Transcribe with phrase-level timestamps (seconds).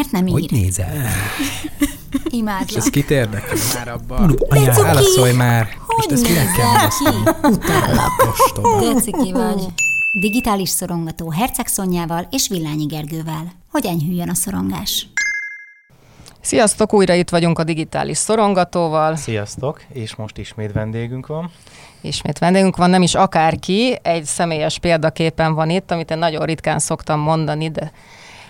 [0.00, 0.32] miért nem ír?
[0.32, 0.92] Hogy nézel?
[2.24, 2.76] És Imádlak.
[2.76, 4.38] ez kit érdekel már abban?
[4.48, 5.68] Anyám, válaszolj már!
[5.86, 7.30] Hogy Most ezt kell válaszolni?
[7.42, 8.10] Utállak.
[8.94, 9.66] Deciki vagy.
[10.20, 13.52] Digitális szorongató Herceg Szonyával és Villányi Gergővel.
[13.70, 15.06] Hogy enyhüljön a szorongás?
[16.40, 19.16] Sziasztok, újra itt vagyunk a digitális szorongatóval.
[19.16, 21.50] Sziasztok, és most ismét vendégünk van.
[22.00, 26.78] Ismét vendégünk van, nem is akárki, egy személyes példaképen van itt, amit én nagyon ritkán
[26.78, 27.92] szoktam mondani, de,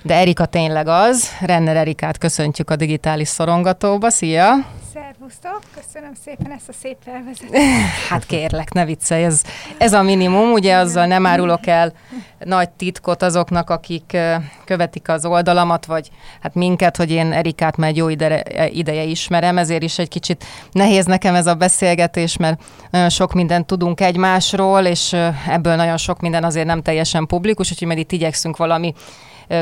[0.03, 1.31] de Erika tényleg az.
[1.41, 4.11] Renner Erikát köszöntjük a digitális szorongatóba.
[4.11, 4.55] Szia!
[4.93, 7.53] Szervusztok, köszönöm szépen ezt a szép felvezetést.
[8.09, 9.43] Hát kérlek, ne viccelj, ez,
[9.79, 11.93] ez a minimum, ugye azzal nem árulok el
[12.39, 14.17] nagy titkot azoknak, akik
[14.65, 19.59] követik az oldalamat, vagy hát minket, hogy én Erikát már egy jó ideje, ideje ismerem,
[19.59, 24.85] ezért is egy kicsit nehéz nekem ez a beszélgetés, mert nagyon sok mindent tudunk egymásról,
[24.85, 25.17] és
[25.49, 28.95] ebből nagyon sok minden azért nem teljesen publikus, úgyhogy majd itt igyekszünk valami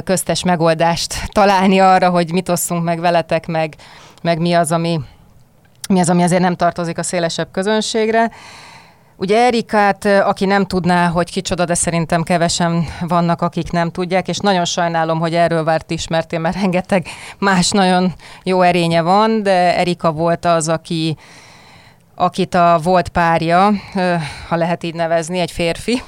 [0.05, 3.75] köztes megoldást találni arra, hogy mit osszunk meg veletek, meg,
[4.23, 5.01] meg mi az, ami,
[5.89, 8.31] mi az, ami azért nem tartozik a szélesebb közönségre.
[9.21, 14.39] Ugye Erikát, aki nem tudná, hogy kicsoda, de szerintem kevesen vannak, akik nem tudják, és
[14.39, 17.07] nagyon sajnálom, hogy erről várt ismertél, mert rengeteg
[17.39, 21.17] más nagyon jó erénye van, de Erika volt az, aki,
[22.15, 23.73] akit a volt párja,
[24.49, 26.03] ha lehet így nevezni, egy férfi,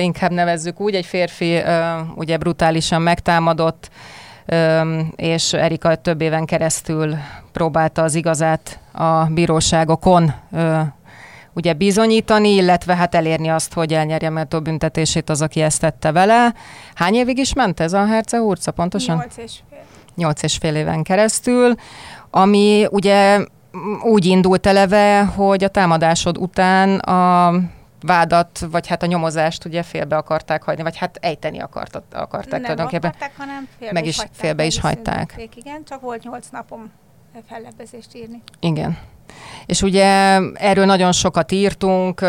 [0.00, 1.62] inkább nevezzük úgy, egy férfi
[2.14, 3.90] ugye brutálisan megtámadott,
[5.16, 7.16] és Erika több éven keresztül
[7.52, 10.34] próbálta az igazát a bíróságokon
[11.52, 16.54] ugye bizonyítani, illetve hát elérni azt, hogy elnyerje méltó büntetését az, aki ezt tette vele.
[16.94, 19.16] Hány évig is ment ez a Herce úrca pontosan?
[19.16, 19.78] Nyolc és fél.
[20.14, 21.74] Nyolc és fél éven keresztül,
[22.30, 23.44] ami ugye
[24.02, 27.54] úgy indult eleve, hogy a támadásod után a
[28.06, 32.60] vádat, vagy hát a nyomozást ugye félbe akarták hagyni, vagy hát ejteni akart, akarták Nem
[32.60, 33.10] tulajdonképpen.
[33.10, 35.30] akarták, hanem félbe Meg is, hagyták, félbe is hagyták.
[35.30, 36.90] szüntették, Igen, csak volt nyolc napom
[37.48, 38.42] fellebbezést írni.
[38.60, 38.98] Igen.
[39.66, 40.04] És ugye
[40.54, 42.20] erről nagyon sokat írtunk,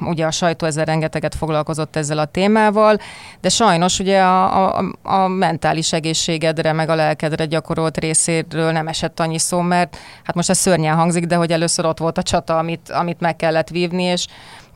[0.00, 2.96] ugye a sajtó ezzel rengeteget foglalkozott ezzel a témával,
[3.40, 9.20] de sajnos ugye a, a, a mentális egészségedre, meg a lelkedre gyakorolt részéről nem esett
[9.20, 12.58] annyi szó, mert hát most ez szörnyen hangzik, de hogy először ott volt a csata,
[12.58, 14.26] amit, amit meg kellett vívni, és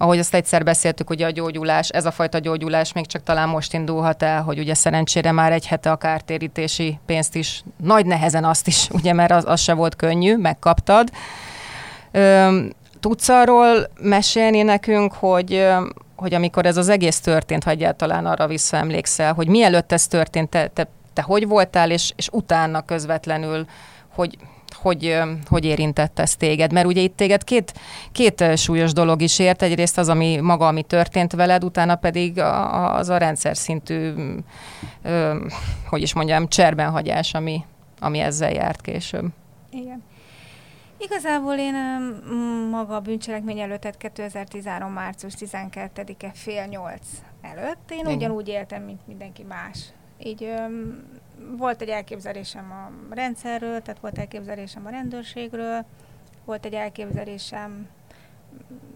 [0.02, 3.74] ahogy azt egyszer beszéltük, ugye a gyógyulás, ez a fajta gyógyulás még csak talán most
[3.74, 8.66] indulhat el, hogy ugye szerencsére már egy hete a kártérítési pénzt is, nagy nehezen azt
[8.66, 11.10] is, ugye, mert az, az se volt könnyű, megkaptad.
[12.10, 15.68] Öm, tudsz arról mesélni nekünk, hogy,
[16.16, 20.66] hogy amikor ez az egész történt, ha egyáltalán arra visszaemlékszel, hogy mielőtt ez történt, te,
[20.66, 23.66] te, te hogy voltál, és, és utána közvetlenül,
[24.14, 24.36] hogy,
[24.80, 25.18] hogy,
[25.48, 26.72] hogy érintett ez téged?
[26.72, 27.72] Mert ugye itt téged két,
[28.12, 32.38] két súlyos dolog is ért, egyrészt az, ami maga, ami történt veled, utána pedig
[32.92, 34.12] az a rendszer szintű,
[35.88, 37.64] hogy is mondjam, cserbenhagyás, ami,
[38.00, 39.26] ami ezzel járt később.
[39.70, 40.02] Igen.
[40.98, 41.74] Igazából én
[42.70, 44.92] maga a bűncselekmény előtt, tehát 2013.
[44.92, 47.06] március 12-e fél nyolc
[47.42, 49.78] előtt, én ugyanúgy éltem, mint mindenki más.
[50.18, 50.52] Így
[51.56, 55.84] volt egy elképzelésem a rendszerről, tehát volt elképzelésem a rendőrségről,
[56.44, 57.88] volt egy elképzelésem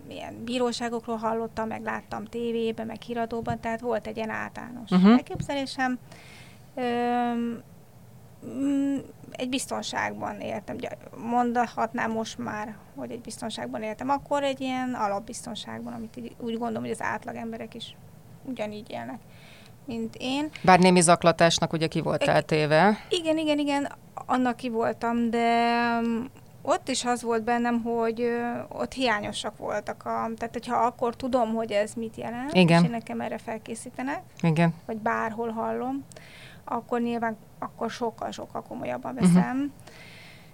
[0.09, 5.11] ilyen bíróságokról hallottam, meg láttam tévében, meg híradóban, tehát volt egy ilyen általános uh-huh.
[5.11, 5.99] elképzelésem.
[6.75, 7.63] Öm,
[9.31, 10.77] egy biztonságban éltem.
[11.17, 14.09] Mondhatnám most már, hogy egy biztonságban éltem.
[14.09, 17.97] Akkor egy ilyen alapbiztonságban, amit így úgy gondolom, hogy az átlag emberek is
[18.45, 19.19] ugyanígy élnek,
[19.85, 20.51] mint én.
[20.63, 22.99] Bár némi zaklatásnak ugye ki voltál téve.
[23.09, 23.93] Igen, igen, igen,
[24.27, 26.31] annak ki voltam, de um,
[26.63, 28.31] ott is az volt bennem, hogy
[28.69, 30.05] ott hiányosak voltak.
[30.05, 32.79] A, tehát, hogyha akkor tudom, hogy ez mit jelent, Igen.
[32.79, 34.75] és én nekem erre felkészítenek, Igen.
[34.87, 36.05] vagy bárhol hallom,
[36.65, 39.57] akkor nyilván akkor sokkal-sokkal komolyabban veszem.
[39.57, 39.71] Uh-huh.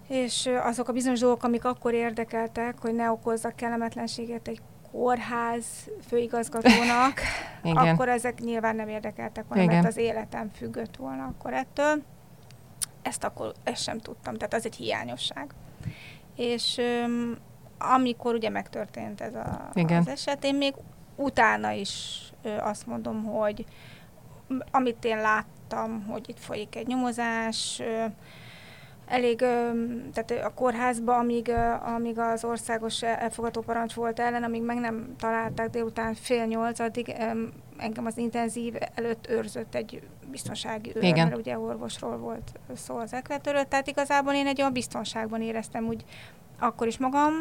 [0.07, 4.61] És azok a bizonyos dolgok, amik akkor érdekeltek, hogy ne okozzak kellemetlenséget egy
[4.91, 5.65] kórház
[6.07, 7.19] főigazgatónak,
[7.63, 7.87] Igen.
[7.87, 9.75] akkor ezek nyilván nem érdekeltek volna, Igen.
[9.75, 12.01] mert az életem függött volna akkor ettől.
[13.01, 15.53] Ezt akkor ezt sem tudtam, tehát az egy hiányosság.
[16.35, 17.37] És öm,
[17.77, 19.99] amikor ugye megtörtént ez a, Igen.
[19.99, 20.73] az eset, én még
[21.15, 23.65] utána is ö, azt mondom, hogy
[24.71, 28.05] amit én láttam, hogy itt folyik egy nyomozás, ö,
[29.11, 29.37] elég,
[30.13, 31.51] tehát a kórházba, amíg,
[31.95, 37.15] amíg az országos elfogató parancs volt ellen, amíg meg nem találták délután fél nyolc, addig
[37.77, 41.27] engem az intenzív előtt őrzött egy biztonsági őr, Igen.
[41.27, 46.05] mert ugye orvosról volt szó az ekvetőről, tehát igazából én egy olyan biztonságban éreztem úgy
[46.59, 47.33] akkor is magam,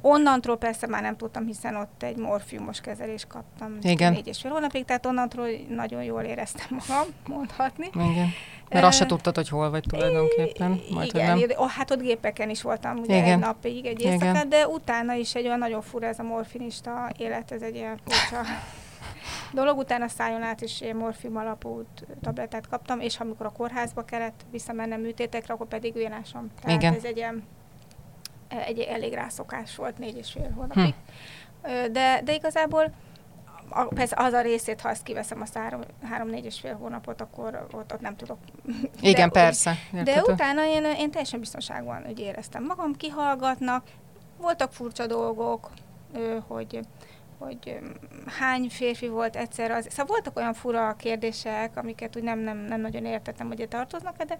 [0.00, 4.12] onnantól persze már nem tudtam, hiszen ott egy morfiumos kezelést kaptam Igen.
[4.12, 7.90] négy és fél hónapig, tehát onnantól nagyon jól éreztem magam, mondhatni.
[7.94, 8.28] Igen.
[8.68, 10.80] Mert azt se tudtad, hogy hol vagy tulajdonképpen.
[10.90, 11.48] Majd, hogy Igen, nem.
[11.56, 13.32] oh, hát ott gépeken is voltam ugye Igen.
[13.32, 14.12] egy napig, egy Igen.
[14.12, 17.98] éjszakát, de utána is egy olyan nagyon fura ez a morfinista élet, ez egy ilyen
[18.04, 18.42] furcsa
[19.52, 19.78] dolog.
[19.78, 21.82] Utána szájon át is ilyen morfium alapú
[22.22, 26.50] tablettát kaptam, és amikor a kórházba kellett visszamennem műtétekre, akkor pedig vénásom.
[26.62, 26.94] Tehát Igen.
[26.94, 27.42] ez egy ilyen
[28.48, 30.94] egy elég rászokás volt négy és fél hónapig.
[31.62, 31.92] Hm.
[31.92, 32.92] De, de igazából
[33.68, 37.66] a, persze az a részét, ha azt kiveszem azt három, három-négy és fél hónapot, akkor
[37.72, 38.38] ott, ott nem tudok.
[39.00, 39.74] Igen, de, persze.
[39.92, 40.32] De érthető.
[40.32, 43.86] utána én, én teljesen biztonságban úgy éreztem magam, kihallgatnak,
[44.40, 45.70] voltak furcsa dolgok,
[46.46, 46.80] hogy
[47.38, 47.78] hogy
[48.38, 49.86] hány férfi volt egyszer az.
[49.90, 54.38] Szóval voltak olyan fura kérdések, amiket úgy nem, nem, nem nagyon értettem, hogy tartoznak de,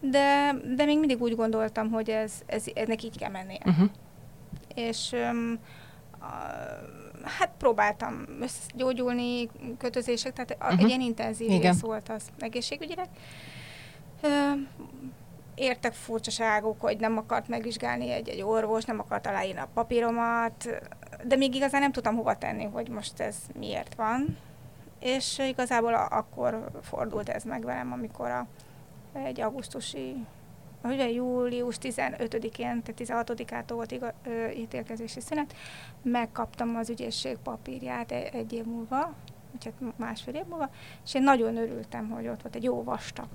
[0.00, 3.60] de, de még mindig úgy gondoltam, hogy ez, ez, ennek így kell mennie.
[3.64, 3.90] Uh-huh.
[4.74, 5.58] És öm,
[6.20, 6.24] a,
[7.24, 8.26] hát próbáltam
[8.74, 9.48] gyógyulni,
[9.78, 10.72] kötözések, tehát uh-huh.
[10.72, 10.80] Mhm.
[10.80, 11.72] egy ilyen intenzív Igen.
[11.72, 13.08] rész volt az egészségügyileg.
[14.20, 14.28] Ö,
[15.54, 20.68] értek furcsaságok, hogy nem akart megvizsgálni egy, egy orvos, nem akart aláírni a papíromat,
[21.26, 24.36] de még igazán nem tudtam hova tenni, hogy most ez miért van.
[25.00, 28.46] És igazából akkor fordult ez meg velem, amikor a,
[29.12, 30.26] egy augusztusi,
[30.82, 35.54] ugye július 15-én, tehát 16-ától volt iga, ö, ítélkezési szünet,
[36.02, 39.14] megkaptam az ügyészség papírját egy, egy év múlva,
[39.64, 40.70] hát másfél év múlva,
[41.04, 43.26] és én nagyon örültem, hogy ott volt egy jó vastag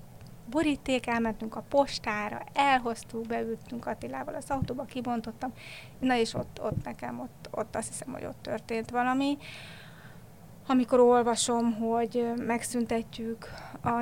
[0.49, 5.53] boríték, elmentünk a postára, elhoztuk, beültünk Attilával az autóba, kibontottam,
[5.99, 9.37] na és ott, ott nekem, ott, ott azt hiszem, hogy ott történt valami.
[10.67, 13.47] Amikor olvasom, hogy megszüntetjük
[13.81, 14.01] a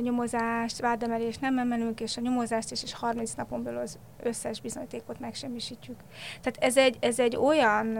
[0.00, 5.20] nyomozást, vádemelést nem emelünk, és a nyomozást is, és 30 napon belül az összes bizonyítékot
[5.20, 6.00] megsemmisítjük.
[6.40, 7.92] Tehát ez egy, ez egy olyan,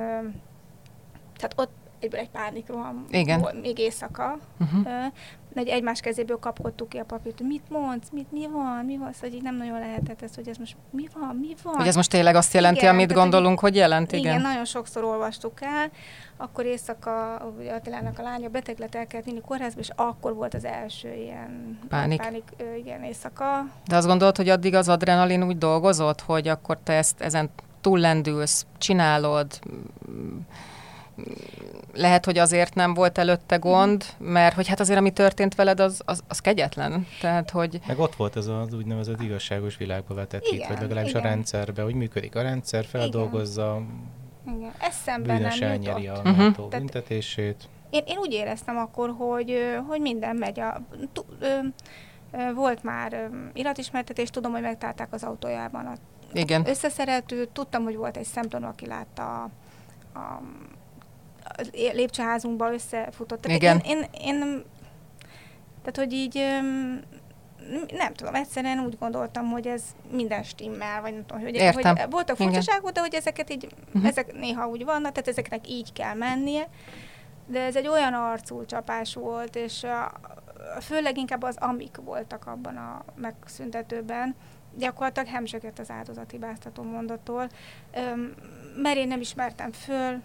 [1.35, 3.41] tehát ott egyből egy pánikroham Igen.
[3.41, 4.87] volt, még éjszaka, Uh-huh.
[4.87, 5.07] Ö,
[5.55, 9.13] egy egymás kezéből kapkodtuk ki a papírt, hogy mit mondsz, mit, mi van, mi van,
[9.13, 11.75] szóval így nem nagyon lehetett ez, hogy ez most mi van, mi van.
[11.75, 14.13] Hogy ez most tényleg azt jelenti, Igen, amit tehát, gondolunk, hogy jelent?
[14.13, 14.25] igen.
[14.25, 14.41] Igen.
[14.41, 15.91] nagyon sokszor olvastuk el,
[16.37, 20.55] akkor éjszaka ugye Attilának a lánya beteg lett, el kellett vinni kórházba, és akkor volt
[20.55, 22.21] az első ilyen Pánik.
[22.21, 22.45] pánik
[22.79, 23.67] igen, éjszaka.
[23.89, 27.51] De azt gondolod, hogy addig az adrenalin úgy dolgozott, hogy akkor te ezt ezen
[27.81, 29.61] túllendülsz, csinálod,
[31.95, 36.03] lehet, hogy azért nem volt előtte gond, mert hogy hát azért, ami történt veled, az,
[36.05, 37.07] az, az kegyetlen.
[37.21, 41.11] Tehát, hogy Meg ott volt ez az úgynevezett igazságos világba vetett hit, Igen, vagy legalábbis
[41.11, 41.23] igen.
[41.23, 43.83] a rendszerbe, hogy működik a rendszer, feldolgozza,
[44.57, 44.73] Igen.
[44.79, 47.69] Ez szemben bűnös nem elnyeri a Tehát- büntetését.
[47.91, 49.55] Én, én úgy éreztem akkor, hogy,
[49.87, 50.61] hogy minden megy.
[50.61, 50.81] A,
[51.13, 51.47] tu, ö,
[52.33, 55.93] ö, volt már iratismertetés, tudom, hogy megtalálták az autójában a
[56.33, 59.51] igen, összeszereltő, tudtam, hogy volt egy szemtanú, aki látta a,
[60.19, 60.41] a
[61.73, 63.41] lépcsőházunkba összefutott.
[63.41, 63.81] Tehát Igen.
[63.85, 64.65] Én, én, én,
[65.83, 66.35] tehát, hogy így
[67.93, 71.97] nem tudom, egyszerűen úgy gondoltam, hogy ez minden stimmel, vagy nem tudom, hogy, Értem.
[71.97, 74.07] hogy voltak furcsaságok, de hogy ezeket így, uh-huh.
[74.07, 76.69] ezek néha úgy vannak, tehát ezeknek így kell mennie,
[77.47, 80.13] de ez egy olyan arcú csapás volt, és a,
[80.81, 84.35] főleg inkább az amik voltak abban a megszüntetőben,
[84.79, 87.49] gyakorlatilag hemzsegett az áldozat hibáztató mondattól,
[88.83, 90.23] mert én nem ismertem föl,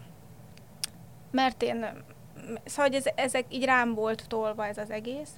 [1.32, 1.86] mert én,
[2.66, 5.30] szóval hogy ez, ezek így rám volt tolva ez az egész.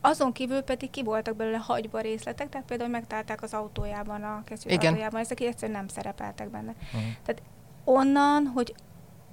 [0.00, 4.70] Azon kívül pedig ki voltak belőle hagyva részletek, tehát például megtalálták az autójában, a kesztyű
[4.70, 4.86] Igen.
[4.86, 6.74] autójában, ezek egyszerűen nem szerepeltek benne.
[6.94, 7.36] Uh-huh.
[7.84, 8.74] Onnan, hogy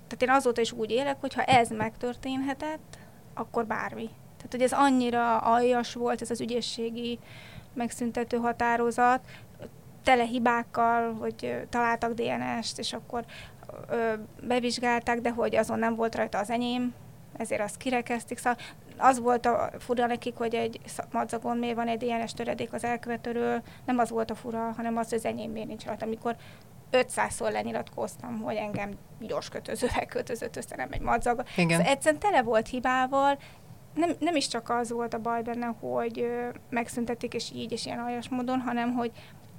[0.07, 2.97] tehát én azóta is úgy élek, hogy ha ez megtörténhetett,
[3.33, 4.09] akkor bármi.
[4.37, 7.19] Tehát, hogy ez annyira aljas volt, ez az ügyészségi
[7.73, 9.21] megszüntető határozat,
[10.03, 13.25] tele hibákkal, hogy találtak DNS-t, és akkor
[13.89, 16.93] ö, bevizsgálták, de hogy azon nem volt rajta az enyém,
[17.37, 18.37] ezért azt kirekezték.
[18.37, 18.59] Szóval
[18.97, 20.79] az volt a fura nekik, hogy egy
[21.11, 25.09] madzagon miért van egy DNS töredék az elkövetőről, nem az volt a fura, hanem az,
[25.09, 26.05] hogy az enyém miért nincs rajta.
[26.05, 26.35] Amikor
[26.91, 31.43] 500-szor lenyilatkoztam, hogy engem gyors kötözővel kötözött össze, nem egy madzag.
[31.55, 31.77] igen.
[31.77, 33.37] Szóval egyszerűen tele volt hibával,
[33.93, 37.85] nem, nem is csak az volt a baj benne, hogy ö, megszüntették, és így, és
[37.85, 39.11] ilyen aljas módon, hanem, hogy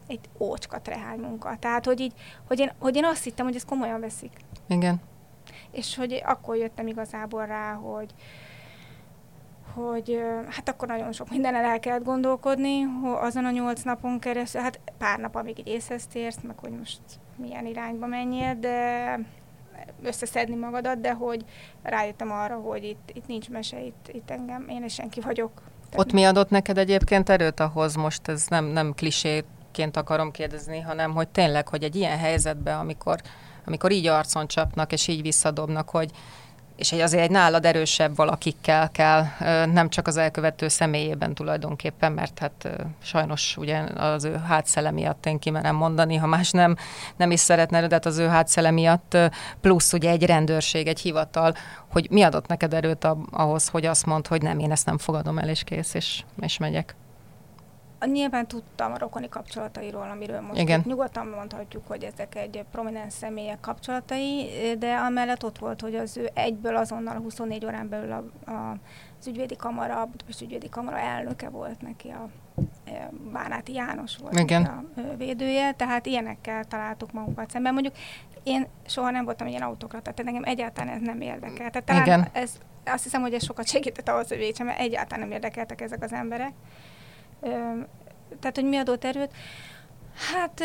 [0.08, 1.56] egy ócska trehány munka.
[1.60, 2.12] Tehát, hogy így,
[2.46, 4.32] hogy én, hogy én azt hittem, hogy ezt komolyan veszik.
[4.68, 5.00] igen.
[5.70, 8.14] És hogy akkor jöttem igazából rá, hogy
[9.74, 14.60] hogy hát akkor nagyon sok mindenen el kellett gondolkodni, hogy azon a nyolc napon keresztül,
[14.60, 17.00] hát pár nap, amíg így észhez térsz, meg hogy most
[17.36, 19.18] milyen irányba menjél, de
[20.02, 21.44] összeszedni magadat, de hogy
[21.82, 25.50] rájöttem arra, hogy itt, itt nincs mese, itt, itt engem, én és senki vagyok.
[25.90, 28.94] Tehát Ott mi adott neked egyébként erőt ahhoz, most ez nem, nem
[29.72, 33.20] kliséként akarom kérdezni, hanem hogy tényleg, hogy egy ilyen helyzetben, amikor
[33.64, 36.10] amikor így arcon csapnak, és így visszadobnak, hogy
[36.76, 39.24] és egy azért egy nálad erősebb valakikkel kell,
[39.66, 42.68] nem csak az elkövető személyében tulajdonképpen, mert hát
[43.02, 46.76] sajnos ugye az ő hátszele miatt én kimerem mondani, ha más nem,
[47.16, 49.16] nem is szeretne, de hát az ő hátszele miatt
[49.60, 51.54] plusz ugye egy rendőrség, egy hivatal,
[51.90, 55.38] hogy mi adott neked erőt ahhoz, hogy azt mondd, hogy nem, én ezt nem fogadom
[55.38, 56.96] el, és kész, és, és megyek.
[58.06, 60.82] Nyilván tudtam a rokoni kapcsolatairól, amiről most Igen.
[60.84, 66.30] nyugodtan mondhatjuk, hogy ezek egy prominens személyek kapcsolatai, de amellett ott volt, hogy az ő
[66.34, 68.76] egyből azonnal 24 órán belül a, a,
[69.20, 72.28] az ügyvédi kamara, a Budapest ügyvédi kamara elnöke volt neki a
[72.84, 74.64] e, Bánáti János volt Igen.
[74.64, 74.84] a
[75.16, 77.72] védője, tehát ilyenekkel találtuk magunkat szemben.
[77.72, 77.94] Mondjuk
[78.42, 81.70] én soha nem voltam ilyen autokrata, tehát engem egyáltalán ez nem érdekel.
[81.70, 82.28] Tehát talán Igen.
[82.32, 86.02] ez, azt hiszem, hogy ez sokat segített ahhoz, hogy végsem, mert egyáltalán nem érdekeltek ezek
[86.02, 86.52] az emberek.
[87.40, 89.30] Tehát, hogy mi adott erőt?
[90.32, 90.62] Hát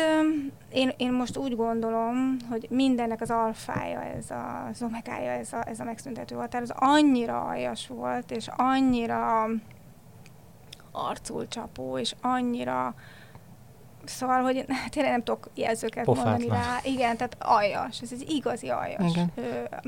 [0.72, 5.68] én, én most úgy gondolom, hogy mindennek az alfája, ez a, az omegája, ez a,
[5.68, 9.46] ez a megszüntető határ, az annyira aljas volt, és annyira
[10.92, 12.94] arcul csapó, és annyira
[14.04, 16.32] Szóval, hogy tényleg nem tudok jelzőket Pofátlan.
[16.32, 16.78] mondani rá.
[16.82, 19.10] Igen, tehát aljas, ez egy igazi aljas.
[19.10, 19.32] Igen.
[19.34, 19.42] Ö,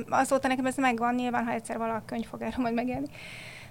[0.09, 3.09] azóta nekem ez megvan, nyilván, ha egyszer valaki könyv fog erről majd megjelenni,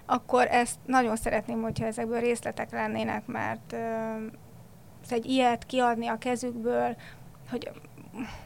[0.05, 3.77] akkor ezt nagyon szeretném, hogyha ezekből részletek lennének, mert ö,
[5.09, 6.95] egy ilyet kiadni a kezükből,
[7.49, 7.71] hogy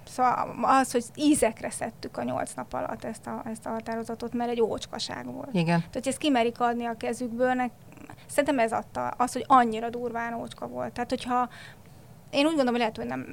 [0.07, 4.49] Szóval az, hogy ízekre szedtük a nyolc nap alatt ezt a, ezt a határozatot, mert
[4.49, 5.49] egy ócskaság volt.
[5.51, 5.79] Igen.
[5.79, 7.71] Tehát, hogy ezt kimerik adni a kezükből, nek,
[8.27, 10.91] szerintem ez adta az, hogy annyira durván ócska volt.
[10.91, 11.49] Tehát, hogyha
[12.29, 13.25] én úgy gondolom, hogy lehet, hogy nem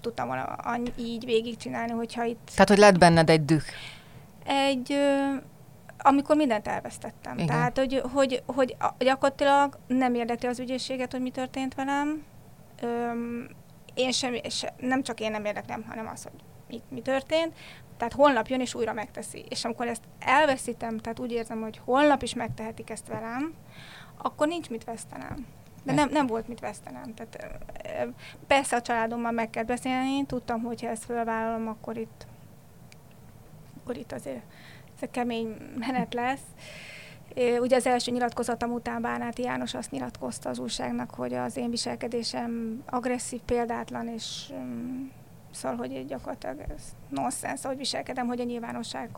[0.00, 3.62] tudtam volna annyi, így végigcsinálni, hogyha itt Tehát, hogy lett benned egy düh.
[4.46, 5.34] egy, ö,
[6.06, 7.34] amikor mindent elvesztettem.
[7.34, 7.46] Igen.
[7.46, 12.24] Tehát, hogy, hogy, hogy gyakorlatilag nem érdekli az ügyészséget, hogy mi történt velem.
[12.82, 13.48] Öm,
[13.94, 16.32] én sem, se, nem csak én nem érdeklem, hanem az, hogy
[16.68, 17.54] mi, mi történt.
[17.96, 19.44] Tehát holnap jön és újra megteszi.
[19.48, 23.54] És amikor ezt elveszítem, tehát úgy érzem, hogy holnap is megtehetik ezt velem,
[24.16, 25.46] akkor nincs mit vesztenem.
[25.84, 27.14] De nem, nem volt mit vesztenem.
[27.14, 27.60] Tehát,
[28.46, 32.26] persze a családommal meg kell beszélni, tudtam, hogy ha ezt fölvállalom, akkor itt,
[33.80, 34.42] akkor itt azért
[34.96, 36.40] ez egy kemény menet lesz.
[37.60, 42.82] Ugye az első nyilatkozatom után Bánáti János azt nyilatkozta az újságnak, hogy az én viselkedésem
[42.86, 45.12] agresszív, példátlan, és um,
[45.52, 49.10] szóval, hogy gyakorlatilag ez nonsens, ahogy viselkedem, hogy a nyilvánosság...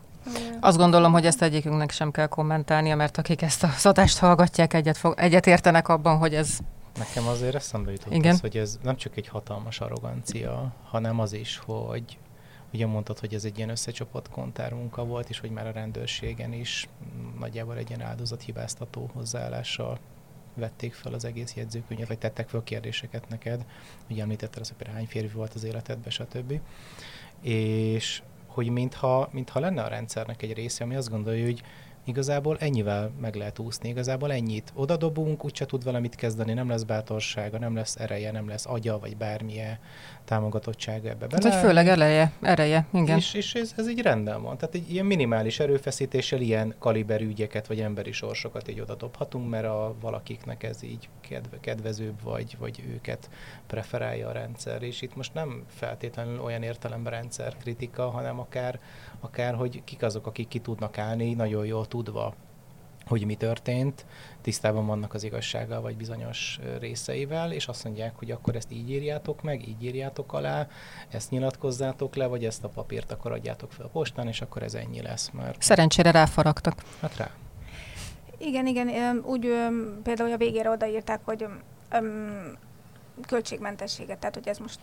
[0.60, 4.96] Azt gondolom, hogy ezt egyikünknek sem kell kommentálnia, mert akik ezt a szadást hallgatják, egyet,
[4.96, 6.58] fog, egyet értenek abban, hogy ez
[6.98, 8.32] Nekem azért eszembe jutott Igen.
[8.32, 12.18] az, hogy ez nem csak egy hatalmas arrogancia, hanem az is, hogy
[12.72, 16.88] ugye mondtad, hogy ez egy ilyen összecsapott kontármunka volt, és hogy már a rendőrségen is
[17.38, 19.98] nagyjából egy ilyen áldozathibáztató hozzáállással
[20.54, 23.64] vették fel az egész jegyzőkönyvet, vagy tettek fel kérdéseket neked.
[24.10, 26.60] Ugye említetted azt, hogy hány férfi volt az életedben, stb.
[27.40, 31.62] És hogy mintha, mintha lenne a rendszernek egy része, ami azt gondolja, hogy
[32.04, 37.58] igazából ennyivel meg lehet úszni, igazából ennyit odadobunk, úgyse tud valamit kezdeni, nem lesz bátorsága,
[37.58, 39.78] nem lesz ereje, nem lesz agya, vagy bármilyen
[40.28, 41.54] támogatottsága ebbe hát, bele.
[41.54, 43.16] hogy főleg eleje, ereje, igen.
[43.16, 44.56] És, és ez, ez így rendben van.
[44.56, 49.94] Tehát egy ilyen minimális erőfeszítéssel ilyen kaliberű ügyeket vagy emberi sorsokat így odadobhatunk, mert a
[50.00, 53.30] valakiknek ez így kedve, kedvezőbb, vagy, vagy őket
[53.66, 54.82] preferálja a rendszer.
[54.82, 58.80] És itt most nem feltétlenül olyan értelemben rendszer kritika, hanem akár,
[59.20, 62.34] akár, hogy kik azok, akik ki tudnak állni, nagyon jól tudva,
[63.08, 64.04] hogy mi történt,
[64.40, 69.42] tisztában vannak az igazsággal vagy bizonyos részeivel, és azt mondják, hogy akkor ezt így írjátok
[69.42, 70.66] meg, így írjátok alá,
[71.08, 74.74] ezt nyilatkozzátok le, vagy ezt a papírt akkor adjátok fel a postán, és akkor ez
[74.74, 76.82] ennyi lesz, mert Szerencsére ráfaragtak.
[77.00, 77.30] hát rá.
[78.38, 79.48] Igen, igen, úgy
[80.02, 81.46] például a végére odaírták, hogy
[81.90, 82.56] öm,
[83.26, 84.78] költségmentességet, tehát hogy ez most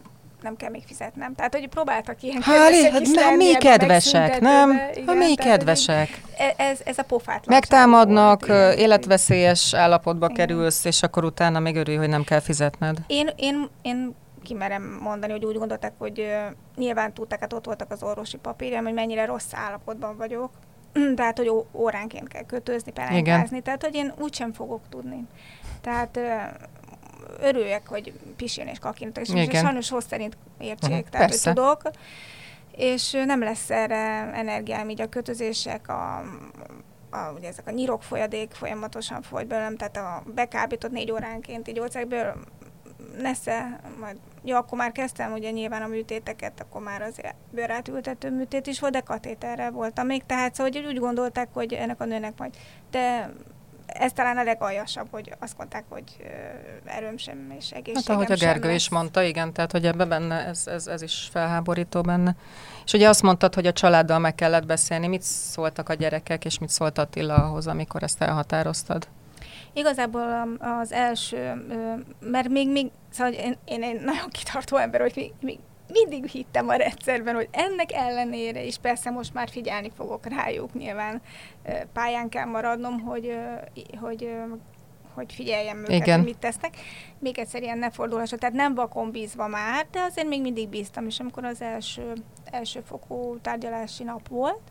[0.45, 1.35] nem kell még fizetnem.
[1.35, 4.69] Tehát, hogy próbáltak ilyen Hát, kedvesek hát nem, lenni mi kedvesek, nem?
[4.69, 6.21] mi Igen, tehát, hogy kedvesek.
[6.37, 8.77] e- Ez, ez a pofátlanság Megtámadnak, volt, igen.
[8.77, 10.37] életveszélyes állapotba Igen.
[10.47, 12.97] kerülsz, és akkor utána még örülj, hogy nem kell fizetned.
[13.07, 16.27] Én, én, én kimerem mondani, hogy úgy gondolták, hogy
[16.75, 20.49] nyilván tudták, hát ott voltak az orvosi papírjaim, hogy mennyire rossz állapotban vagyok.
[21.15, 23.61] Tehát, hogy ó- óránként kell kötözni, pelenkázni.
[23.61, 25.23] Tehát, hogy én úgysem fogok tudni.
[25.81, 26.19] Tehát
[27.39, 29.63] örüljek, hogy pisilni és kakintok, és Igen.
[29.63, 31.49] sajnos hossz szerint értsék, Mhm, tehát, persze.
[31.49, 31.81] hogy tudok.
[32.71, 36.17] És nem lesz erre energiám, így a kötözések, a,
[37.09, 41.75] a, ugye ezek a nyirok folyadék folyamatosan folyt belőlem, tehát a bekábított négy óránként így
[41.75, 42.33] gyógyszerekből
[43.21, 48.67] nesze, majd, jó, akkor már kezdtem ugye nyilván a műtéteket, akkor már az bőrátültető műtét
[48.67, 52.33] is volt, de katéterrel voltam még, tehát szóval hogy úgy gondolták, hogy ennek a nőnek
[52.37, 52.55] majd,
[52.91, 53.33] de
[53.85, 56.03] ez talán a legaljasabb, hogy azt mondták, hogy
[56.85, 60.45] erőm sem és egészségem Hát ahogy a Gergő is mondta, igen, tehát hogy ebbe benne,
[60.45, 62.35] ez, ez, ez is felháborító benne.
[62.85, 65.07] És ugye azt mondtad, hogy a családdal meg kellett beszélni.
[65.07, 69.07] Mit szóltak a gyerekek, és mit szólt Attila ahhoz, amikor ezt elhatároztad?
[69.73, 71.65] Igazából az első,
[72.19, 75.59] mert még, még szóval én, én egy nagyon kitartó ember, hogy még, még
[75.91, 81.21] mindig hittem a rendszerben, hogy ennek ellenére is persze most már figyelni fogok rájuk, nyilván
[81.93, 83.37] pályán kell maradnom, hogy,
[84.01, 84.29] hogy
[85.15, 86.19] hogy figyeljem őket, Igen.
[86.19, 86.75] mit tesznek.
[87.19, 88.39] Még egyszer ilyen ne fordulhasson.
[88.39, 92.81] Tehát nem vakon bízva már, de azért még mindig bíztam, és amikor az első, első
[92.85, 94.61] fokú tárgyalási nap volt,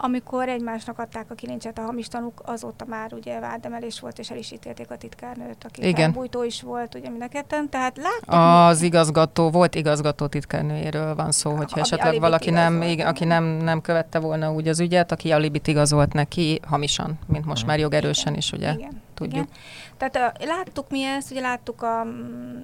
[0.00, 4.36] amikor egymásnak adták a kilincset a hamis tanúk, azóta már ugye vádemelés volt, és el
[4.36, 6.12] is ítélték a titkárnőt, aki Igen.
[6.12, 8.68] bújtó is volt, ugye mind a ketten, tehát láttuk...
[8.68, 8.86] Az mi...
[8.86, 14.18] igazgató, volt igazgató titkárnőjéről van szó, hogyha esetleg valaki nem, igen, aki nem, nem követte
[14.18, 18.72] volna úgy az ügyet, aki alibit igazolt neki hamisan, mint most már jogerősen is, ugye
[18.72, 19.06] igen.
[19.18, 19.44] Tudjuk.
[19.44, 19.56] Igen.
[19.96, 22.06] Tehát a, láttuk mi ezt, ugye láttuk, a,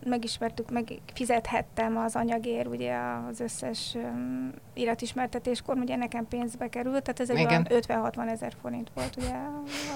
[0.04, 2.96] megismertük, meg fizethettem az anyagért, ugye
[3.30, 9.16] az összes um, iratismertetéskor, ugye nekem pénzbe került, tehát ez egy 50-60 ezer forint volt
[9.16, 9.34] ugye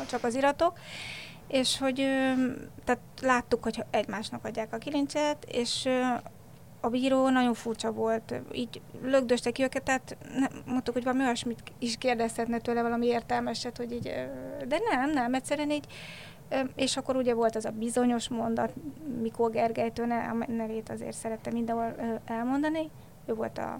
[0.08, 0.78] csak az iratok,
[1.48, 1.94] és hogy
[2.84, 5.88] tehát láttuk, hogy egymásnak adják a kilincset, és
[6.80, 11.62] a bíró nagyon furcsa volt, így lögdöste ki őket, tehát nem, mondtuk, hogy valami olyasmit
[11.78, 14.12] is kérdezhetne tőle, valami értelmeset, hogy így,
[14.68, 15.86] de nem, nem, egyszerűen így
[16.74, 18.72] és akkor ugye volt az a bizonyos mondat,
[19.20, 20.06] Mikó Gergelytől,
[20.46, 22.90] nevét azért szerette mindenhol elmondani,
[23.26, 23.74] ő volt a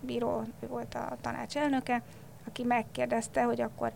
[0.00, 2.02] bíró, ő volt a tanács elnöke,
[2.46, 3.92] aki megkérdezte, hogy akkor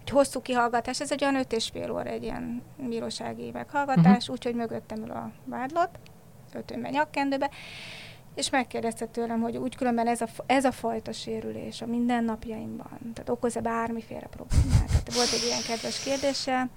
[0.00, 4.34] egy hosszú kihallgatás, ez egy olyan öt és fél óra egy ilyen bírósági meghallgatás, uh-huh.
[4.34, 5.98] úgyhogy mögöttem ül a vádlott,
[6.52, 7.50] ötönben nyakkendőbe,
[8.34, 13.28] és megkérdezte tőlem, hogy úgy különben ez a, ez a fajta sérülés a mindennapjaimban, tehát
[13.28, 14.86] okoz-e bármiféle problémát.
[14.86, 16.68] Tehát volt egy ilyen kedves kérdése,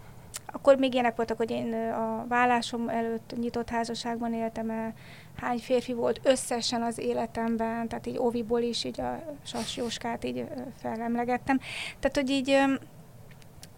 [0.46, 4.94] akkor még ilyenek voltak, hogy én a vállásom előtt nyitott házasságban éltem el,
[5.42, 10.46] hány férfi volt összesen az életemben, tehát így Oviból is így a Sas Jóskát így
[10.82, 11.60] felemlegettem.
[12.00, 12.58] Tehát, hogy így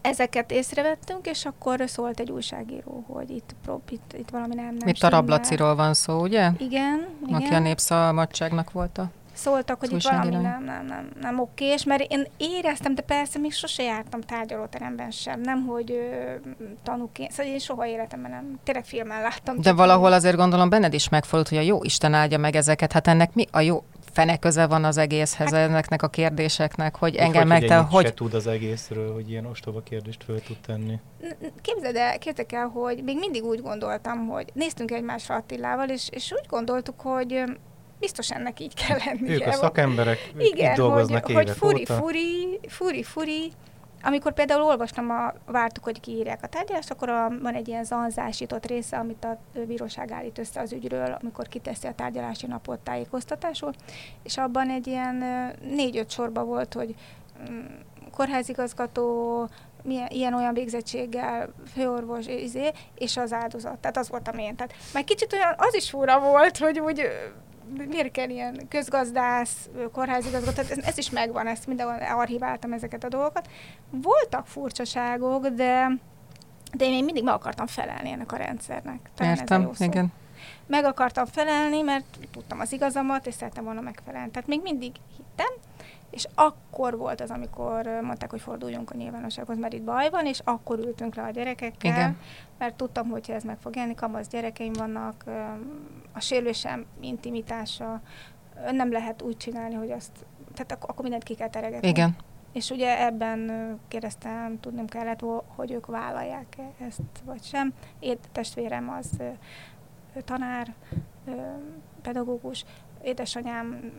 [0.02, 4.88] ezeket észrevettünk, és akkor szólt egy újságíró, hogy itt, prób, itt, itt valami nem, nem
[4.88, 6.52] Itt a Rablaciról van szó, ugye?
[6.58, 7.42] Igen, igen.
[7.42, 12.12] Aki a népszabadságnak volt a szóltak, hogy itt valami nem, nem, nem, nem okés, mert
[12.12, 16.34] én éreztem, de persze még sose jártam tárgyalóteremben sem, nem, hogy ö,
[16.84, 19.62] tanúként, szóval én soha életemben nem, tényleg filmen láttam.
[19.62, 20.16] De valahol én.
[20.16, 23.48] azért gondolom benned is megfordult, hogy a jó Isten áldja meg ezeket, hát ennek mi
[23.52, 27.78] a jó fene köze van az egészhez, hát, ennek a kérdéseknek, hogy engem meg te,
[27.78, 28.06] hogy...
[28.06, 31.00] Se tud az egészről, hogy ilyen ostoba kérdést föl tud tenni.
[31.62, 36.32] Képzeld el, képzeld el, hogy még mindig úgy gondoltam, hogy néztünk egymásra Attilával, és, és
[36.32, 37.44] úgy gondoltuk, hogy
[38.04, 39.34] biztos ennek így kell lennie.
[39.34, 43.52] Ők a szakemberek, Igen, dolgoznak hogy, hogy furi, furi, furi, furi,
[44.04, 48.66] amikor például olvastam, a, vártuk, hogy kiírják a tárgyalást, akkor a, van egy ilyen zanzásított
[48.66, 49.38] része, amit a
[49.68, 53.74] bíróság állít össze az ügyről, amikor kiteszi a tárgyalási napot tájékoztatásul,
[54.24, 55.24] és abban egy ilyen
[55.76, 56.96] négy-öt sorba volt, hogy
[57.50, 57.66] mm,
[58.12, 59.48] kórházigazgató,
[59.84, 63.78] milyen, ilyen-olyan végzettséggel, főorvos, izé, és az áldozat.
[63.78, 64.56] Tehát az volt a én.
[64.56, 67.10] Tehát már kicsit olyan, az is fura volt, hogy úgy
[67.88, 73.50] miért kell ilyen közgazdász, kórházigazgató, ez, ez is megvan, ezt mindenhol archiváltam ezeket a dolgokat.
[73.90, 75.88] Voltak furcsaságok, de,
[76.74, 79.00] de én mindig meg akartam felelni ennek a rendszernek.
[79.16, 80.12] Talán Értem, igen.
[80.68, 84.32] Meg akartam felelni, mert tudtam az igazamat, és szerettem volna megfelelni.
[84.32, 85.54] Tehát még mindig hittem,
[86.14, 90.40] és akkor volt az, amikor mondták, hogy forduljunk a nyilvánossághoz, mert itt baj van, és
[90.44, 92.18] akkor ültünk le a gyerekekkel, Igen.
[92.58, 95.24] mert tudtam, hogy ez meg fog élni, kamasz gyerekeim vannak,
[96.14, 98.02] a sérülésem intimitása,
[98.72, 101.88] nem lehet úgy csinálni, hogy azt, tehát akkor, akkor mindent ki kell teregetni.
[101.88, 102.16] Igen.
[102.52, 103.52] És ugye ebben
[103.88, 105.24] kérdeztem, tudnom kellett,
[105.56, 107.74] hogy ők vállalják-e ezt, vagy sem.
[108.00, 109.10] Én testvérem az
[110.26, 110.74] tanár,
[112.02, 112.66] pedagógus,
[113.04, 113.92] édesanyám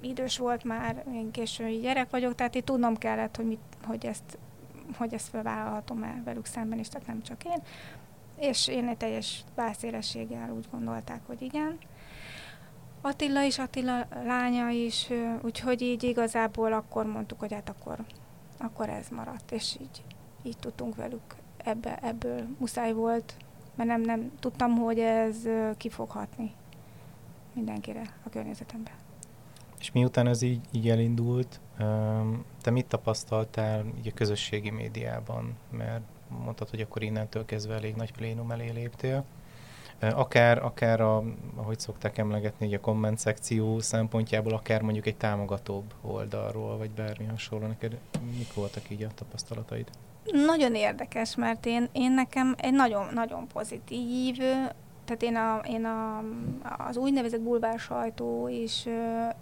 [0.00, 4.38] idős volt már, én késői gyerek vagyok, tehát itt tudnom kellett, hogy, mit, hogy ezt
[4.96, 7.62] hogy ezt felvállalhatom el velük szemben is, tehát nem csak én.
[8.38, 11.78] És én egy teljes vászélességgel úgy gondolták, hogy igen.
[13.00, 15.08] Attila is, Attila lánya is,
[15.40, 17.98] úgyhogy így igazából akkor mondtuk, hogy hát akkor,
[18.58, 20.02] akkor ez maradt, és így,
[20.42, 23.34] így tudtunk velük ebbe, ebből muszáj volt,
[23.74, 25.36] mert nem, nem tudtam, hogy ez
[25.76, 26.52] ki fog hatni
[27.52, 28.99] mindenkire a környezetemben.
[29.80, 31.60] És miután ez így, így elindult,
[32.62, 35.56] te mit tapasztaltál így a közösségi médiában?
[35.70, 39.24] Mert mondtad, hogy akkor innentől kezdve elég nagy plénum elé léptél.
[40.00, 41.24] Akár, akár a,
[41.56, 47.24] ahogy szokták emlegetni, így a komment szekció szempontjából, akár mondjuk egy támogatóbb oldalról, vagy bármi
[47.24, 47.66] hasonló.
[47.66, 47.98] Neked
[48.36, 49.90] mik voltak így a tapasztalataid?
[50.46, 54.36] Nagyon érdekes, mert én, én nekem egy nagyon-nagyon pozitív,
[55.04, 56.24] tehát én, a, én a,
[56.88, 58.88] az úgynevezett bulvár sajtó, és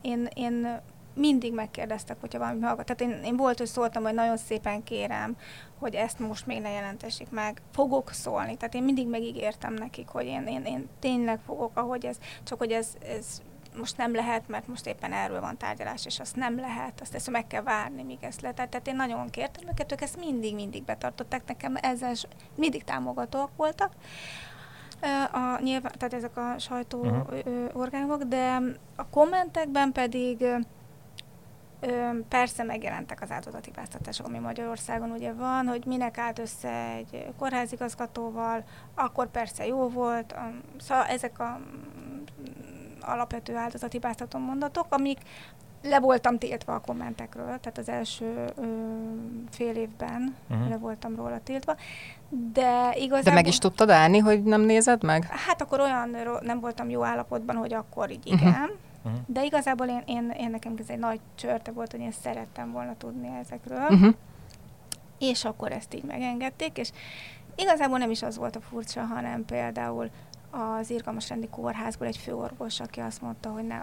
[0.00, 0.80] én, én
[1.18, 2.86] mindig megkérdeztek, hogyha valami hallgat.
[2.86, 5.36] Tehát én, én volt, hogy szóltam, hogy nagyon szépen kérem,
[5.78, 7.62] hogy ezt most még ne jelentessék meg.
[7.72, 8.56] Fogok szólni.
[8.56, 12.72] Tehát én mindig megígértem nekik, hogy én, én, én tényleg fogok, ahogy ez, csak hogy
[12.72, 13.42] ez, ez
[13.78, 17.30] most nem lehet, mert most éppen erről van tárgyalás, és azt nem lehet, azt ezt
[17.30, 18.56] meg kell várni, míg ezt lehet.
[18.56, 22.14] Tehát én nagyon kértem őket, ők ezt mindig-mindig betartották, nekem ezzel
[22.54, 23.92] mindig támogatóak voltak.
[25.32, 27.70] A, nyilván, tehát ezek a sajtó uh-huh.
[27.72, 28.60] orgánok, de
[28.96, 30.44] a kommentekben pedig
[31.80, 38.64] Ö, persze megjelentek az áldozatibáztatások, ami Magyarországon ugye van, hogy minek állt össze egy kórházigazgatóval,
[38.94, 40.34] akkor persze jó volt.
[40.78, 41.60] Szóval ezek a
[43.00, 45.18] alapvető áldozatibáztató mondatok, amik
[45.82, 48.64] le voltam tiltva a kommentekről, tehát az első ö,
[49.50, 50.68] fél évben uh-huh.
[50.68, 51.76] le voltam róla tiltva,
[52.52, 53.20] de igazából...
[53.20, 55.24] De meg is tudtad állni, hogy nem nézed meg?
[55.24, 58.76] Hát akkor olyan nem voltam jó állapotban, hogy akkor így igen, uh-huh.
[59.02, 59.20] Uh-huh.
[59.26, 62.96] De igazából én, én, én nekem ez egy nagy csörte volt, hogy én szerettem volna
[62.96, 63.86] tudni ezekről.
[63.90, 64.14] Uh-huh.
[65.18, 66.90] És akkor ezt így megengedték, és
[67.56, 70.10] igazából nem is az volt a furcsa, hanem például
[70.50, 73.76] az Irgalmas Rendi Kórházból egy főorvos, aki azt mondta, hogy ne,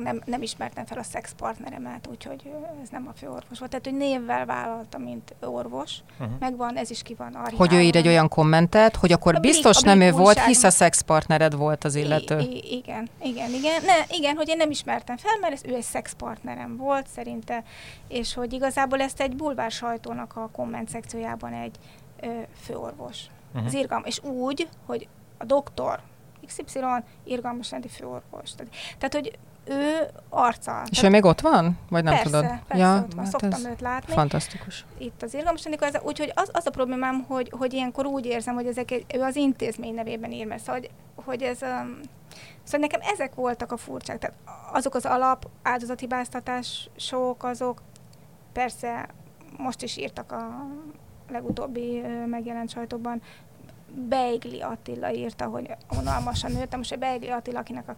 [0.00, 2.50] nem, nem ismertem fel a szexpartneremet, úgyhogy
[2.82, 3.70] ez nem a főorvos volt.
[3.70, 5.98] Tehát, hogy névvel vállalta, mint orvos.
[6.20, 6.38] Uh-huh.
[6.40, 7.56] Megvan, ez is ki van archívában.
[7.68, 10.62] Hogy ő ír egy olyan kommentet, hogy akkor a biztos blik, nem ő volt, hisz
[10.62, 12.38] a szexpartnered volt az illető.
[12.38, 13.82] I- I- igen, igen, igen.
[13.84, 17.64] Ne, igen, hogy én nem ismertem fel, mert ez, ő egy szexpartnerem volt szerinte,
[18.08, 21.76] és hogy igazából ezt egy bulvár sajtónak a komment szekciójában egy
[22.20, 22.26] ö,
[22.62, 23.18] főorvos.
[23.52, 23.66] Uh-huh.
[23.66, 26.00] Az irgalm, és úgy, hogy a doktor
[26.46, 26.80] XY
[27.24, 28.54] irgalmas rendi főorvos.
[28.54, 30.82] Tehát, tehát, hogy ő arca.
[30.90, 31.78] És ő még ott van?
[31.88, 32.44] Vagy nem persze, tudod?
[32.44, 33.24] Persze, ja, ott van.
[33.24, 34.12] Hát szoktam őt látni.
[34.12, 34.84] Fantasztikus.
[34.98, 38.66] Itt az irgalmas ez, úgyhogy az, az a problémám, hogy, hogy ilyenkor úgy érzem, hogy
[38.66, 40.90] ezek ő az intézmény nevében ír, mert szóval, hogy,
[41.24, 41.62] hogy ez...
[41.62, 42.00] Um,
[42.62, 44.18] szóval nekem ezek voltak a furcsák.
[44.18, 44.36] Tehát
[44.72, 45.48] azok az alap
[46.96, 47.82] sok azok
[48.52, 49.08] persze
[49.56, 50.66] most is írtak a
[51.30, 53.22] legutóbbi megjelent sajtóban,
[53.94, 57.96] Beigli Attila írta, hogy unalmasan nőttem, most Beigli Attila, akinek a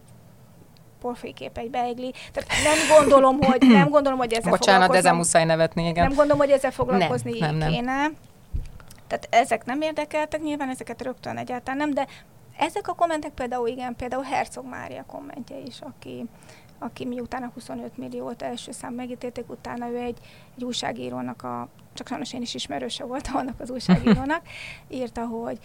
[1.05, 2.13] porfékép egy beigli.
[2.31, 6.07] Tehát nem gondolom, hogy, nem gondolom, hogy ezzel Bocsánat, de ezen muszáj nevetni, igen.
[6.07, 7.95] Nem gondolom, hogy ezzel foglalkozni nem, nem, kéne.
[7.95, 8.15] Nem.
[9.07, 12.07] Tehát ezek nem érdekeltek, nyilván ezeket rögtön egyáltalán nem, de
[12.57, 16.25] ezek a kommentek például, igen, például Herzog Mária kommentje is, aki,
[16.79, 20.17] aki miután a 25 milliót első szám megítélték, utána ő egy,
[20.57, 24.41] egy újságírónak a, csak sajnos én is ismerőse voltam annak az újságírónak,
[24.87, 25.59] írta, hogy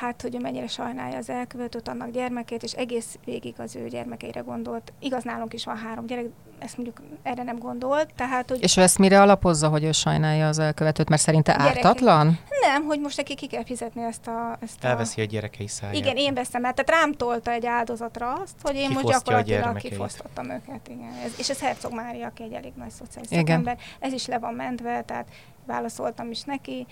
[0.00, 4.40] hát, hogy ő mennyire sajnálja az elkövetőt, annak gyermekét, és egész végig az ő gyermekeire
[4.40, 4.92] gondolt.
[4.98, 6.24] Igaz, nálunk is van három gyerek,
[6.58, 8.08] ezt mondjuk erre nem gondolt.
[8.16, 11.84] Tehát, hogy és ő ezt mire alapozza, hogy ő sajnálja az elkövetőt, mert szerinte gyerekek.
[11.84, 12.38] ártatlan?
[12.60, 14.56] Nem, hogy most neki ki kell fizetni ezt a...
[14.60, 15.94] Ezt Elveszi a, a gyerekei száját.
[15.94, 16.72] Igen, én veszem el.
[16.72, 20.88] Tehát rám tolta egy áldozatra azt, hogy én most gyakorlatilag kifosztottam őket.
[20.88, 21.12] Igen.
[21.24, 23.78] Ez, és ez Herzog Mária, aki egy elég nagy szociális szakember.
[23.98, 25.26] Ez is le van mentve, tehát
[25.66, 26.86] válaszoltam is neki.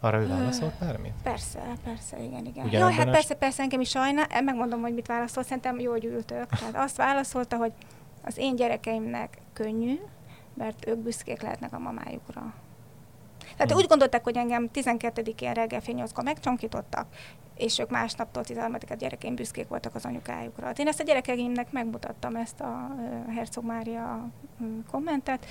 [0.00, 1.12] Arra ő válaszolt bármit?
[1.22, 2.66] Persze, persze, igen, igen.
[2.66, 4.26] Ugyan Jaj, hát persze, persze, engem is sajnál.
[4.44, 6.46] Megmondom, hogy mit válaszolt, szerintem jól gyűltök.
[6.46, 7.72] Tehát azt válaszolta, hogy
[8.24, 10.00] az én gyerekeimnek könnyű,
[10.54, 12.54] mert ők büszkék lehetnek a mamájukra.
[13.52, 13.80] Tehát hmm.
[13.80, 17.06] úgy gondolták, hogy engem 12-én reggel fél 8 megcsonkítottak,
[17.54, 20.66] és ők másnaptól 13 a gyerekeim büszkék voltak az anyukájukra.
[20.66, 22.96] Hát én ezt a gyerekeimnek megmutattam, ezt a
[23.34, 24.28] Herzog Mária
[24.90, 25.46] kommentet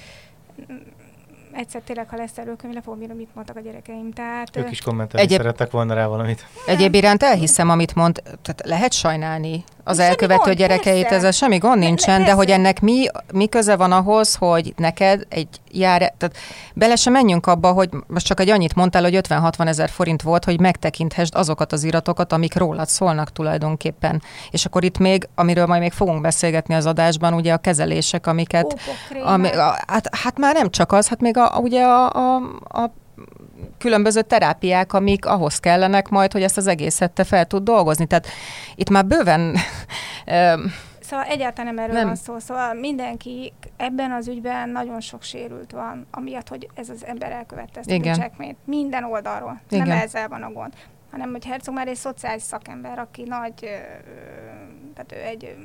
[1.52, 4.12] egyszer tényleg, ha lesz előkönyv, le fogom írni, mit mondtak a gyerekeim.
[4.12, 5.40] Tehát, ők is kommentelni Egyéb...
[5.40, 6.46] szerettek volna rá valamit.
[6.66, 11.16] Egyéb iránt elhiszem, amit mond, tehát lehet sajnálni az semmi elkövető gond, gyerekeit, persze.
[11.16, 15.26] ezzel semmi gond nincsen, ne, de hogy ennek mi, mi köze van ahhoz, hogy neked
[15.30, 16.38] egy jár, tehát
[16.74, 20.46] bele sem menjünk abba, hogy most csak egy annyit mondtál, hogy 50-60 ezer forint volt,
[20.46, 24.22] hogy megtekinthessd azokat az iratokat, amik rólad szólnak tulajdonképpen.
[24.52, 28.80] És akkor itt még, amiről majd még fogunk beszélgetni az adásban, ugye a kezelések, amiket...
[29.24, 32.36] ami, a, hát, hát már nem csak az, hát még a, ugye a, a,
[32.70, 32.92] a
[33.78, 38.06] különböző terápiák, amik ahhoz kellenek majd, hogy ezt az egészet te fel tud dolgozni.
[38.06, 38.28] Tehát
[38.76, 39.56] itt már bőven...
[41.10, 42.06] Szóval egyáltalán nem erről nem.
[42.06, 42.40] van szó.
[42.40, 47.80] Szóval mindenki ebben az ügyben nagyon sok sérült van, amiatt, hogy ez az ember elkövette
[47.80, 48.00] ezt Igen.
[48.00, 48.58] a bűncselekményt.
[48.66, 49.62] Minden oldalról.
[49.70, 49.88] Igen.
[49.88, 50.74] Nem ezzel van a gond.
[51.12, 53.54] Hanem, hogy Herzog már egy szociális szakember, aki nagy,
[54.94, 55.56] tehát ő egy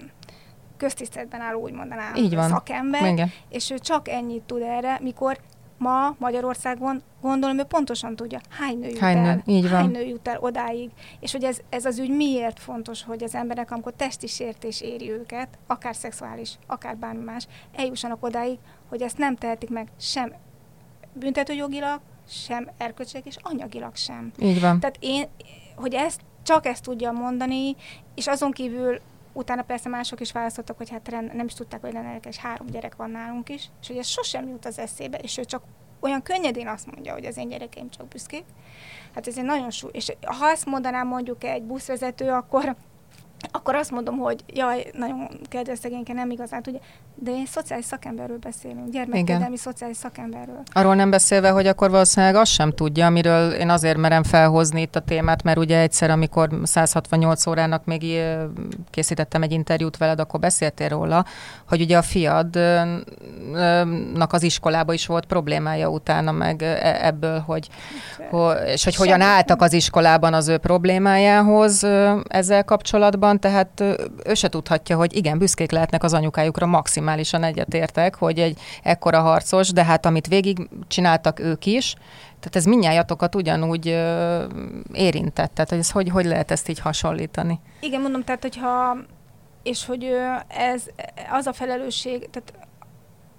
[0.76, 2.48] köztiszteletben álló, úgy mondanám, Így van.
[2.48, 3.32] szakember, Igen.
[3.48, 5.38] és ő csak ennyit tud erre, mikor
[5.84, 9.72] ma Magyarországon gondolom, ő pontosan tudja, hány nő jut hány el, így van.
[9.72, 13.34] hány nő jut el odáig, és hogy ez, ez az ügy miért fontos, hogy az
[13.34, 19.18] emberek, amikor testi sértés éri őket, akár szexuális, akár bármi más, eljussanak odáig, hogy ezt
[19.18, 20.32] nem tehetik meg sem
[21.12, 24.32] büntetőjogilag, sem erkölcsileg, és anyagilag sem.
[24.38, 24.80] Így van.
[24.80, 25.26] Tehát én,
[25.74, 27.76] hogy ezt, csak ezt tudja mondani,
[28.14, 29.00] és azon kívül
[29.34, 32.96] utána persze mások is választottak, hogy hát nem is tudták, hogy lenne és három gyerek
[32.96, 35.62] van nálunk is, és hogy ez sosem jut az eszébe, és ő csak
[36.00, 38.44] olyan könnyedén azt mondja, hogy az én gyerekeim csak büszkék.
[39.14, 39.90] Hát ez egy nagyon súly.
[39.94, 42.76] És ha ezt mondanám mondjuk egy buszvezető, akkor
[43.50, 46.80] akkor azt mondom, hogy jaj, nagyon kedves szegényke, nem igazán tudja.
[47.16, 50.62] De én szociális szakemberről beszélünk, gyermekvédelmi szociális szakemberről.
[50.72, 54.96] Arról nem beszélve, hogy akkor valószínűleg azt sem tudja, amiről én azért merem felhozni itt
[54.96, 58.22] a témát, mert ugye egyszer, amikor 168 órának még
[58.90, 61.24] készítettem egy interjút veled, akkor beszéltél róla,
[61.68, 63.02] hogy ugye a fiadnak
[64.32, 67.68] az iskolába is volt problémája utána meg e, ebből, hogy,
[68.30, 71.86] hogy és hogy hogyan álltak az iskolában az ő problémájához
[72.28, 73.80] ezzel kapcsolatban, tehát
[74.24, 79.20] ő se tudhatja, hogy igen, büszkék lehetnek az anyukájukra maximum maximálisan egyetértek, hogy egy ekkora
[79.20, 81.94] harcos, de hát amit végig csináltak ők is,
[82.40, 84.44] tehát ez minnyájatokat ugyanúgy ö,
[84.92, 85.54] érintett.
[85.54, 87.60] Tehát hogy, ez, hogy, hogy lehet ezt így hasonlítani?
[87.80, 88.96] Igen, mondom, tehát hogyha
[89.62, 90.10] és hogy
[90.48, 90.82] ez
[91.30, 92.52] az a felelősség, tehát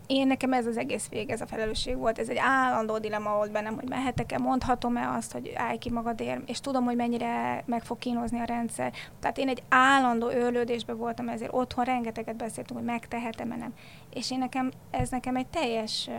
[0.08, 3.52] én nekem ez az egész vég, ez a felelősség volt, ez egy állandó dilema volt
[3.52, 7.98] bennem, hogy mehetek-e, mondhatom-e azt, hogy állj ki magadért, és tudom, hogy mennyire meg fog
[7.98, 8.94] kínozni a rendszer.
[9.20, 13.74] Tehát én egy állandó őrlődésben voltam, ezért otthon rengeteget beszéltünk, hogy megtehetem-e nem.
[14.14, 16.10] És én nekem, ez nekem egy teljes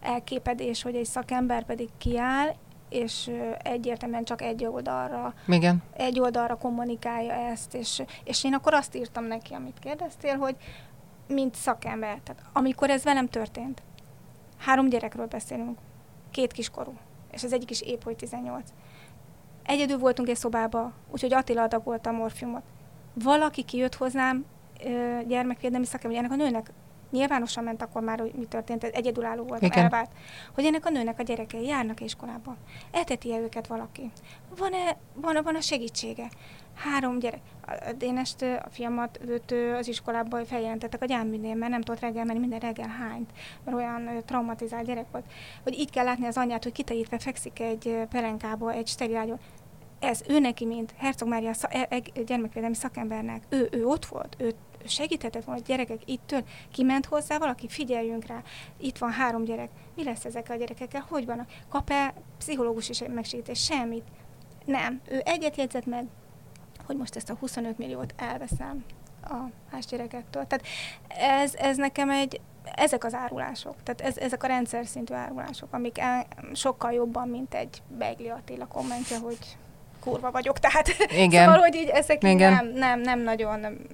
[0.00, 2.54] elképedés, hogy egy szakember pedig kiáll,
[2.90, 3.30] és
[3.62, 5.82] egyértelműen csak egy oldalra, Igen.
[5.92, 10.56] egy oldalra kommunikálja ezt, és, és én akkor azt írtam neki, amit kérdeztél, hogy
[11.30, 12.20] mint szakember.
[12.24, 13.82] Tehát amikor ez velem történt,
[14.58, 15.78] három gyerekről beszélünk,
[16.30, 16.92] két kiskorú,
[17.30, 18.68] és az egyik is épp, hogy 18.
[19.62, 22.62] Egyedül voltunk egy szobába, úgyhogy Attila adagolta a morfiumot.
[23.14, 24.44] Valaki kijött hozzám,
[25.26, 26.72] gyermekvédelmi szakember, ennek a nőnek
[27.10, 30.10] nyilvánosan ment akkor már, hogy mi történt, egyedülálló volt, elvált,
[30.54, 32.56] hogy ennek a nőnek a gyerekei járnak iskolába.
[32.90, 34.10] Eteti-e őket valaki?
[34.56, 36.28] Van-e, van, van a segítsége?
[36.74, 37.40] Három gyerek.
[37.66, 42.38] A Dénest, a fiamat, őt az iskolába feljelentettek a gyáműnél, mert nem tudott reggel menni,
[42.38, 43.30] minden reggel hányt,
[43.64, 45.24] mert olyan traumatizált gyerek volt.
[45.62, 49.38] Hogy így kell látni az anyját, hogy kitaítva fekszik egy pelenkába, egy sterilágyon.
[49.98, 54.54] Ez ő neki, mint Herzog Mária e, e, gyermekvédelmi szakembernek, ő, ő ott volt, ő
[54.86, 58.42] segíthetett volna, hogy gyerekek itt től, kiment hozzá valaki, figyeljünk rá,
[58.76, 63.64] itt van három gyerek, mi lesz ezekkel a gyerekekkel, hogy vannak, kap-e pszichológus is megsegítés,
[63.64, 64.04] semmit.
[64.64, 66.06] Nem, ő egyet jegyzett meg,
[66.86, 68.84] hogy most ezt a 25 milliót elveszem
[69.22, 69.34] a
[69.72, 70.46] más gyerekektől.
[70.46, 70.66] Tehát
[71.42, 72.40] ez, ez nekem egy,
[72.74, 77.54] ezek az árulások, tehát ez, ezek a rendszer szintű árulások, amik el, sokkal jobban, mint
[77.54, 79.38] egy Begli Attila kommentje, hogy
[80.00, 80.88] kurva vagyok, tehát
[81.24, 81.44] Igen.
[81.44, 82.52] szóval, hogy így ezek Igen.
[82.52, 83.86] nem, nem, nem nagyon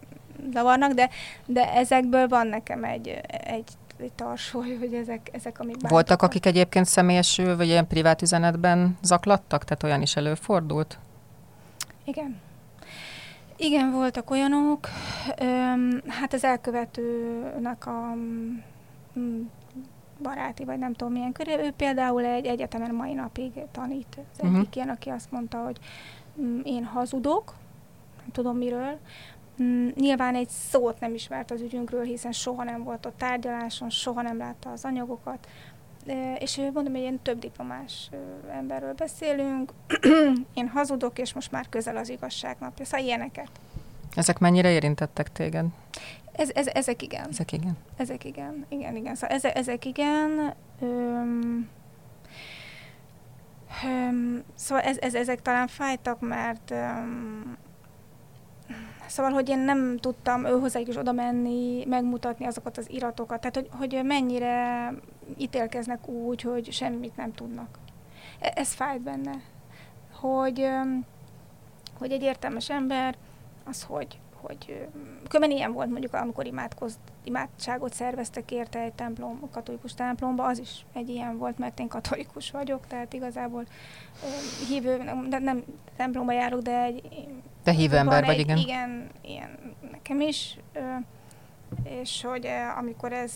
[0.53, 1.11] zavarnak, de,
[1.47, 3.65] de ezekből van nekem egy, egy
[4.01, 5.91] egy tarsóly, hogy ezek, ezek amik bántak.
[5.91, 9.65] Voltak, akik egyébként személyes vagy ilyen privát üzenetben zaklattak?
[9.65, 10.99] Tehát olyan is előfordult?
[12.05, 12.41] Igen.
[13.57, 14.89] Igen, voltak olyanok.
[15.39, 18.15] Öm, hát az elkövetőnek a
[19.19, 19.43] mm,
[20.23, 21.57] baráti, vagy nem tudom milyen köré.
[21.59, 24.07] Ő például egy egyetemen mai napig tanít.
[24.17, 24.59] Az uh-huh.
[24.59, 25.77] egyik ilyen, aki azt mondta, hogy
[26.41, 27.55] mm, én hazudok,
[28.17, 28.99] nem tudom miről.
[29.63, 34.23] Mm, nyilván egy szót nem ismert az ügyünkről, hiszen soha nem volt ott tárgyaláson, soha
[34.23, 35.49] nem látta az anyagokat.
[36.39, 38.11] És mondom, hogy ilyen több diplomás
[38.51, 39.73] emberről beszélünk.
[40.55, 42.85] Én hazudok, és most már közel az igazság napja.
[42.85, 43.51] Szóval ilyeneket.
[44.15, 45.67] Ezek mennyire érintettek téged?
[46.33, 47.27] Ez, ez, ezek igen.
[47.31, 47.77] Ezek igen.
[47.97, 49.15] Ezek igen, igen, igen.
[49.15, 50.55] Szóval ezek, ezek igen.
[50.81, 51.69] Öm,
[53.85, 57.57] öm, szóval ez, ez, ezek talán fájtak, mert öm,
[59.07, 63.55] Szóval, hogy én nem tudtam ő hozzájuk is oda menni, megmutatni azokat az iratokat, tehát
[63.55, 64.93] hogy, hogy mennyire
[65.37, 67.79] ítélkeznek úgy, hogy semmit nem tudnak.
[68.41, 69.41] E, ez fájt benne.
[70.13, 70.69] Hogy,
[71.99, 73.17] hogy egy értelmes ember,
[73.65, 74.87] az hogy, hogy
[75.29, 80.59] kömen ilyen volt mondjuk, amikor imádkoz, imádságot szerveztek érte egy templom, a katolikus templomba, az
[80.59, 83.65] is egy ilyen volt, mert én katolikus vagyok, tehát igazából
[84.69, 84.97] hívő,
[85.29, 85.65] de nem
[85.97, 87.29] templomba járok, de egy...
[87.65, 88.57] De hívő ember vagy, igen.
[88.57, 89.59] Igen, ilyen
[89.91, 90.59] nekem is,
[91.83, 93.33] és hogy amikor ez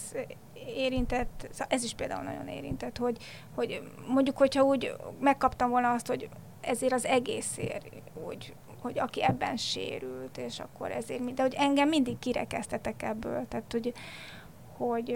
[0.77, 3.17] érintett, szóval ez is például nagyon érintett, hogy,
[3.55, 6.29] hogy mondjuk, hogyha úgy megkaptam volna azt, hogy
[6.61, 7.87] ezért az egészért,
[8.27, 13.73] úgy, hogy aki ebben sérült, és akkor ezért, de hogy engem mindig kirekesztetek ebből, tehát
[13.73, 13.93] hogy,
[14.77, 15.11] hogy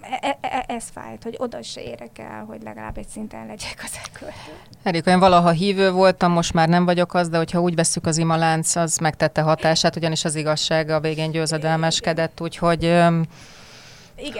[0.00, 3.80] e, e, e, ez fájt, hogy oda se érek el, hogy legalább egy szinten legyek
[3.84, 4.52] az elkövető.
[4.82, 8.16] Erika, én valaha hívő voltam, most már nem vagyok az, de hogyha úgy veszük az
[8.16, 13.24] imalánc, az megtette hatását, ugyanis az igazság a végén győzedelmeskedett, úgyhogy Igen,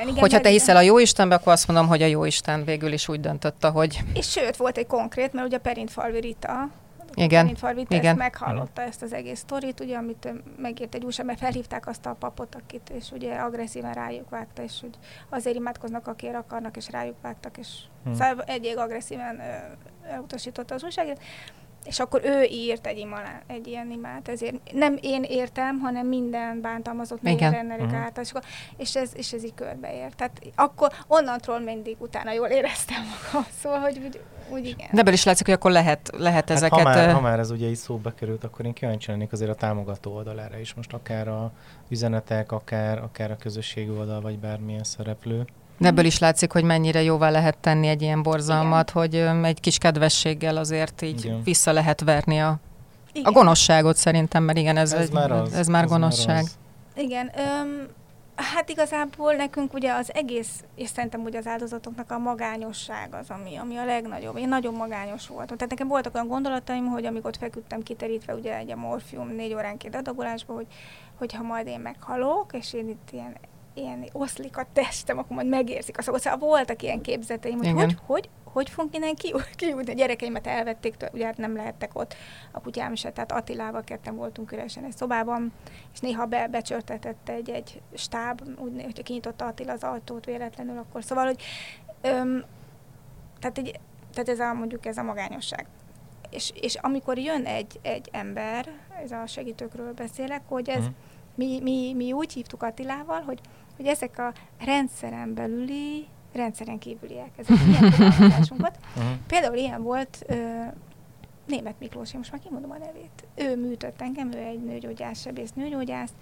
[0.09, 0.19] igen.
[0.19, 3.09] Hogyha te hiszel a jó Istenbe, akkor azt mondom, hogy a jó Isten végül is
[3.09, 6.69] úgy döntötte, hogy És sőt, volt egy konkrét, mert ugye Perintfalvi Rita,
[7.15, 8.05] igen, Rita igen.
[8.05, 12.07] ezt meghallotta ezt az egész sztorit, ugye, amit ö, megírt egy újság, mert felhívták azt
[12.07, 14.95] a papot, akit, és ugye agresszíven rájuk vágta, és hogy
[15.29, 17.69] azért imádkoznak, akért akarnak, és rájuk vágtak, és
[18.05, 18.13] Hm.
[18.13, 21.21] szóval egyig agresszíven ö, elutasította az újságírót.
[21.89, 26.61] És akkor ő írt egy, imalá, egy ilyen imát, ezért nem én értem, hanem minden
[26.61, 27.55] bántalmazott Igen.
[27.55, 27.95] ennek Mhm.
[27.95, 28.43] által, és, akkor,
[28.77, 30.17] és, ez, és ez így körbeért.
[30.17, 34.21] Tehát akkor onnantól mindig utána jól éreztem magam, szóval, hogy úgy,
[34.51, 34.89] úgy igen.
[34.93, 36.79] de ebből is látszik, hogy akkor lehet, lehet Hát ezeket...
[36.79, 39.55] ha, már, ha már ez ugye így szóba került, akkor én kíváncsi lennék azért a
[39.55, 40.75] támogató oldalára is.
[40.75, 41.53] Most akár a
[41.89, 45.47] üzenetek, akár, akár a közösségi oldal, vagy bármilyen szereplő.
[45.81, 49.79] Ebből is látszik, hogy mennyire jóvá lehet tenni egy ilyen borzalmat, hogy ö, egy kis
[49.79, 51.43] kedvességgel azért így Igen.
[51.43, 52.59] vissza lehet verni a, a
[53.13, 53.33] Igen.
[53.33, 55.53] gonoszságot szerintem, mert igen, ez, Ez, egy, már az.
[55.53, 56.43] ez már gonoszság.
[56.43, 56.57] az.
[56.97, 57.87] Igen, öm,
[58.35, 63.57] hát igazából nekünk ugye az egész, és szerintem ugye az áldozatoknak a magányosság az, ami,
[63.57, 64.37] ami a legnagyobb.
[64.37, 65.57] Én nagyon magányos voltam.
[65.57, 69.55] Tehát nekem voltak olyan gondolataim, hogy amikor ott feküdtem kiterítve ugye egy a morfium négy
[69.55, 70.67] óránként adagolásba, hogy,
[71.19, 73.37] hogy ha majd én meghalok, és én itt ilyen
[73.79, 76.01] ilyen oszlik a testem, akkor majd megérzik.
[76.01, 77.77] Szóval, szóval voltak ilyen képzeteim, hogy Igen.
[77.77, 79.93] hogy, hogy, hogy fogunk innen ki, kijutni.
[79.93, 82.15] A gyerekeimet elvették, ugye hát nem lehettek ott,
[82.53, 85.53] a kutyám se, tehát Attilával ketten voltunk üresen egy szobában,
[85.93, 91.05] és néha be, becsörtetett egy, egy stáb, úgy, hogyha kinyitotta Attila az ajtót véletlenül, akkor
[91.05, 91.43] szóval, hogy
[92.01, 92.45] öm,
[93.41, 93.81] tehát, egy,
[94.13, 95.67] tehát ez a, mondjuk ez a magányosság.
[96.31, 98.69] És, és amikor jön egy, egy ember,
[99.03, 100.93] ez a segítőkről beszélek, hogy ez, Mhm.
[101.35, 103.41] mi, mi, mi úgy hívtuk Attilával, hogy,
[103.79, 104.33] hogy ezek a
[104.65, 108.79] rendszeren belüli, rendszeren kívüliek, ezek ilyen fogalmazásunkat.
[108.97, 109.13] Uh-huh.
[109.27, 110.35] Például ilyen volt ö,
[111.47, 113.25] Német Miklós, én most már kimondom a nevét.
[113.35, 116.13] Ő műtött engem, ő egy nőgyógyász, sebész nőgyógyász.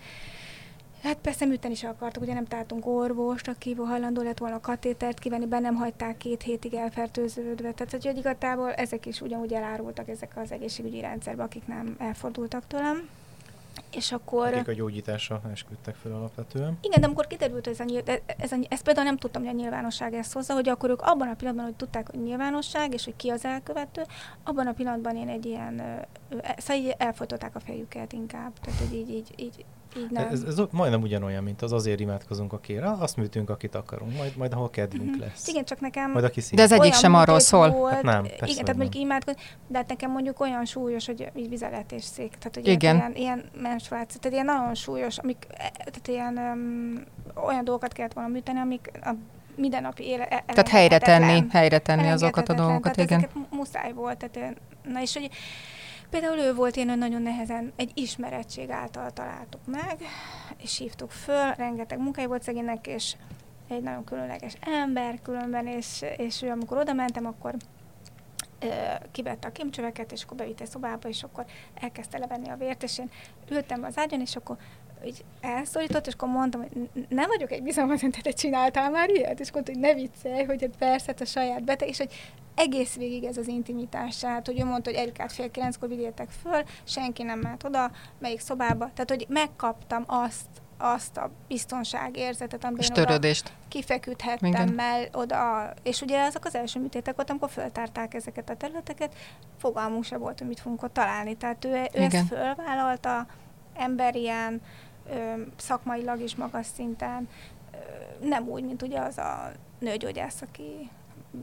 [1.02, 5.18] Hát persze műteni is akartak, ugye nem találtunk orvost, aki hajlandó lett volna a katétert
[5.18, 7.72] kivenni, be nem hagyták két hétig elfertőződve.
[7.72, 13.08] Tehát, hogy igazából ezek is ugyanúgy elárultak ezek az egészségügyi rendszerbe, akik nem elfordultak tőlem.
[13.96, 14.46] És akkor...
[14.46, 16.78] Akik a gyógyításra esküdtek fel alapvetően.
[16.80, 19.50] Igen, de amikor kiderült, hogy ez a, nyilv- ez a, ezt például nem tudtam, hogy
[19.50, 23.04] a nyilvánosság ezt hozza, hogy akkor ők abban a pillanatban, hogy tudták, hogy nyilvánosság, és
[23.04, 24.02] hogy ki az elkövető,
[24.44, 26.08] abban a pillanatban én egy ilyen, e-
[26.56, 28.52] szóval így elfolytották a fejüket inkább.
[28.60, 29.64] Tehát, hogy így, így, így,
[29.98, 30.28] így nem.
[30.30, 34.52] Ez, ez majdnem ugyanolyan, mint az azért imádkozunk, akire, azt műtünk, akit akarunk, majd, majd
[34.52, 35.20] ahol kedvünk Mhm.
[35.20, 35.48] lesz.
[35.48, 36.80] Igen, csak nekem Majd aki De ez szív.
[36.80, 37.70] egyik sem arról szól.
[37.70, 39.02] Volt, Hát nem, igen, persze, tehát hogy mondjuk nem.
[39.02, 42.30] imádkozni, de hát nekem mondjuk olyan súlyos, hogy így vizelet és szék.
[42.38, 42.96] Tehát, hogy Igen.
[42.96, 47.04] Ilyen, ilyen menstruáció, tehát ilyen nagyon súlyos, amik, e- tehát ilyen um,
[47.46, 49.10] olyan dolgokat kellett volna műteni, amik a
[49.56, 50.28] mindennapi élet.
[50.28, 53.18] Tehát helyre tenni, helyre tenni azokat a dolgokat, tehát igen.
[53.18, 54.28] Ezeket mu- muszáj volt.
[54.30, 54.56] Tehát,
[54.92, 55.28] na és hogy
[56.10, 59.96] például ő volt hogy nagyon nehezen egy ismerettség által találtuk meg,
[60.62, 63.16] és hívtuk föl, rengeteg munkája volt szegénynek, és
[63.68, 67.54] egy nagyon különleges ember különben, és, és ő amikor oda mentem, akkor
[68.60, 68.66] ö,
[69.12, 73.10] kivette a kimcsöveket, és akkor bevitte szobába, és akkor elkezdte levenni a vért, és én
[73.50, 74.56] ültem az ágyon, és akkor
[75.04, 79.40] így elszólított, és akkor mondtam, hogy nem vagyok egy bizalmatlan, te csináltál már ilyet?
[79.40, 82.12] És mondta, hogy ne viccelj, hogy hát persze, a saját beteg, és hogy
[82.54, 86.62] egész végig ez az intimitás, tehát hogy ő mondta, hogy Erikát fél kilenckor vigyétek föl,
[86.84, 90.46] senki nem ment oda, melyik szobába, tehát hogy megkaptam azt,
[90.78, 93.52] azt a biztonságérzetet, amiben És törődést.
[93.68, 94.68] kifeküdhettem Igen.
[94.68, 99.14] mell oda, és ugye azok az első műtétek volt, amikor föltárták ezeket a területeket,
[99.58, 101.36] fogalmunk se volt, hogy mit fogunk ott találni.
[101.36, 102.10] Tehát ő, ő Igen.
[102.10, 103.26] ezt fölvállalta,
[103.74, 104.60] ember ilyen,
[105.56, 107.28] szakmailag is magas szinten,
[108.20, 110.90] nem úgy, mint ugye az a nőgyógyász, aki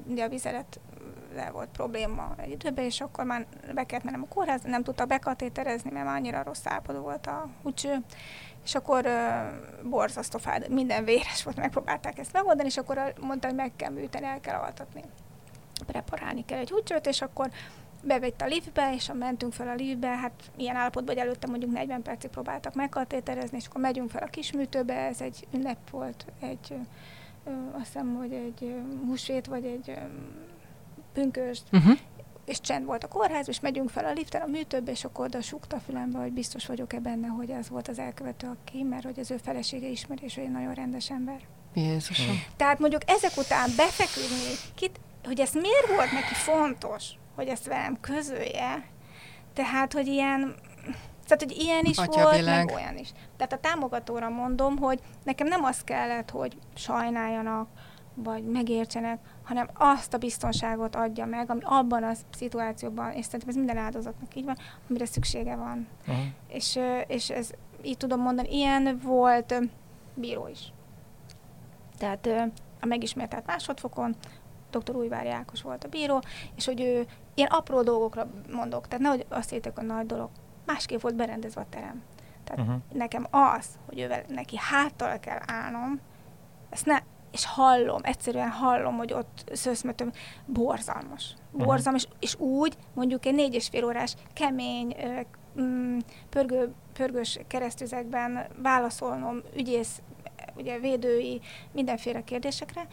[0.07, 0.79] ugye a vizelet
[1.35, 5.05] le volt probléma egy időben, és akkor már be kellett mennem a kórház, nem tudta
[5.05, 7.97] bekatéterezni, mert már annyira rossz állapotban volt a húcső,
[8.63, 9.39] és akkor ö,
[9.89, 14.25] borzasztó fáj, minden véres volt, megpróbálták ezt megoldani, és akkor mondta, hogy meg kell műteni,
[14.25, 15.03] el kell altatni.
[15.85, 17.49] Preparálni kell egy húcsőt, és akkor
[18.03, 22.01] bevett a liftbe, és mentünk fel a liftbe, hát ilyen állapotban, hogy előtte mondjuk 40
[22.01, 26.73] percig próbáltak megkatéterezni, és akkor megyünk fel a kisműtőbe, ez egy ünnep volt, egy,
[27.45, 29.99] ö, azt hiszem, hogy egy húsvét, vagy egy ö,
[31.13, 31.97] pünkösd, Uh-huh.
[32.45, 35.41] és csend volt a kórház, és megyünk fel a liften a műtőbe, és akkor oda
[35.41, 39.31] súgta fülembe, hogy biztos vagyok-e benne, hogy ez volt az elkövető, aki, mert hogy az
[39.31, 41.39] ő felesége ismeri, és ő egy nagyon rendes ember.
[41.73, 42.43] Jézusom.
[42.55, 47.99] Tehát mondjuk ezek után befeküdni, kit, hogy ez miért volt neki fontos, hogy ezt velem
[47.99, 48.85] közölje,
[49.53, 50.55] tehát, hogy ilyen,
[51.27, 52.65] tehát, hogy ilyen is Atya volt, világ.
[52.65, 53.11] meg olyan is.
[53.37, 57.67] Tehát a támogatóra mondom, hogy nekem nem az kellett, hogy sajnáljanak,
[58.15, 63.55] vagy megértsenek, hanem azt a biztonságot adja meg, ami abban a szituációban, és szerintem ez
[63.55, 64.57] minden áldozatnak így van,
[64.89, 65.87] amire szüksége van.
[66.07, 66.25] Uh-huh.
[66.47, 69.55] És, és ez így tudom mondani, ilyen volt
[70.13, 70.73] bíró is.
[71.97, 72.27] Tehát
[72.81, 74.15] a megismertelt másodfokon,
[74.77, 74.95] dr.
[74.95, 76.21] Újvár Jákos volt a bíró,
[76.55, 80.29] és hogy ő ilyen apró dolgokra mondok, tehát nehogy azt hittek, hogy nagy dolog.
[80.65, 82.03] Másképp volt berendezve a terem.
[82.43, 82.75] Tehát Mhm.
[82.75, 82.97] uh-huh.
[82.97, 85.99] nekem az, hogy ővel neki háttal kell állnom,
[86.69, 86.99] ezt ne,
[87.31, 90.11] és hallom, egyszerűen hallom, hogy ott szőszmötöm,
[90.45, 91.33] borzalmas.
[91.51, 92.17] Borzalmas, uh-huh.
[92.19, 94.95] és úgy mondjuk egy négy és fél órás kemény,
[95.61, 95.97] mm,
[96.29, 100.01] pörgő, pörgős keresztüzekben válaszolnom ügyész,
[100.55, 102.87] ugye védői, mindenféle kérdésekre,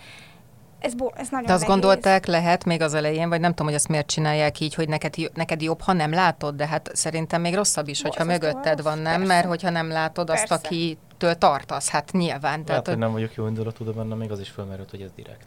[0.81, 1.75] ez, bo- ez nagyon De azt nehéz.
[1.81, 5.15] gondolták, lehet még az elején, vagy nem tudom, hogy ezt miért csinálják így, hogy neked,
[5.35, 8.99] neked jobb, ha nem látod, de hát szerintem még rosszabb is, hogyha Borzasztóan mögötted van,
[8.99, 9.13] nem?
[9.19, 9.27] persze.
[9.35, 10.67] Mert hogyha nem látod azt, Persze.
[10.67, 12.41] akitől tartasz, hát nyilván.
[12.41, 15.11] Tehát, Tehát, hogy nem vagyok jó indulatú, de benne még az is fölmerült, hogy ez
[15.17, 15.47] direkt.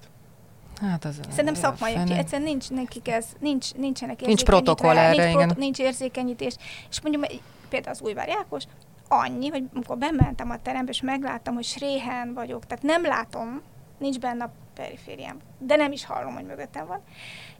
[0.81, 2.17] hát az Szerintem szakmai, fene.
[2.17, 5.53] egyszerűen nincs nekik ez, nincs, nincsenek Nincs protokoll erre, nincs, igen.
[5.57, 6.55] nincs érzékenyítés.
[6.89, 7.25] És mondjuk
[7.69, 8.63] például az Újvár Jákos,
[9.07, 13.61] annyi, hogy amikor bementem a terembe, és megláttam, hogy sréhen vagyok, tehát nem látom,
[13.97, 17.01] nincs benne a perifériám, de nem is hallom, hogy mögöttem van,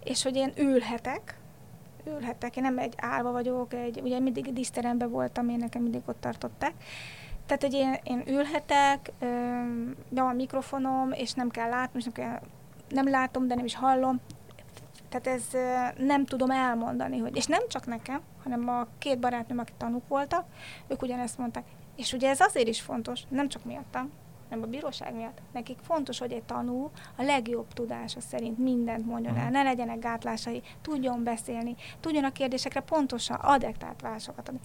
[0.03, 1.38] és hogy én ülhetek,
[2.07, 6.21] ülhetek, én nem egy állva vagyok, egy, ugye mindig díszteremben voltam, én nekem mindig ott
[6.21, 6.73] tartották,
[7.45, 9.11] tehát, hogy én, én ülhetek,
[10.09, 12.39] be van mikrofonom, és nem kell látnom, és nem, kell,
[12.89, 14.19] nem látom, de nem is hallom.
[15.09, 15.43] Tehát ez
[15.97, 20.45] nem tudom elmondani, hogy, és nem csak nekem, hanem a két barátnőm, akik tanúk voltak,
[20.88, 21.63] ők ugyanezt mondták.
[21.95, 24.11] És ugye ez azért is fontos, nem csak miattam,
[24.53, 25.41] hanem a bíróság miatt.
[25.53, 30.61] Nekik fontos, hogy egy tanú a legjobb tudása szerint mindent mondjon el, ne legyenek gátlásai,
[30.81, 34.59] tudjon beszélni, tudjon a kérdésekre pontosan adektált válaszokat adni.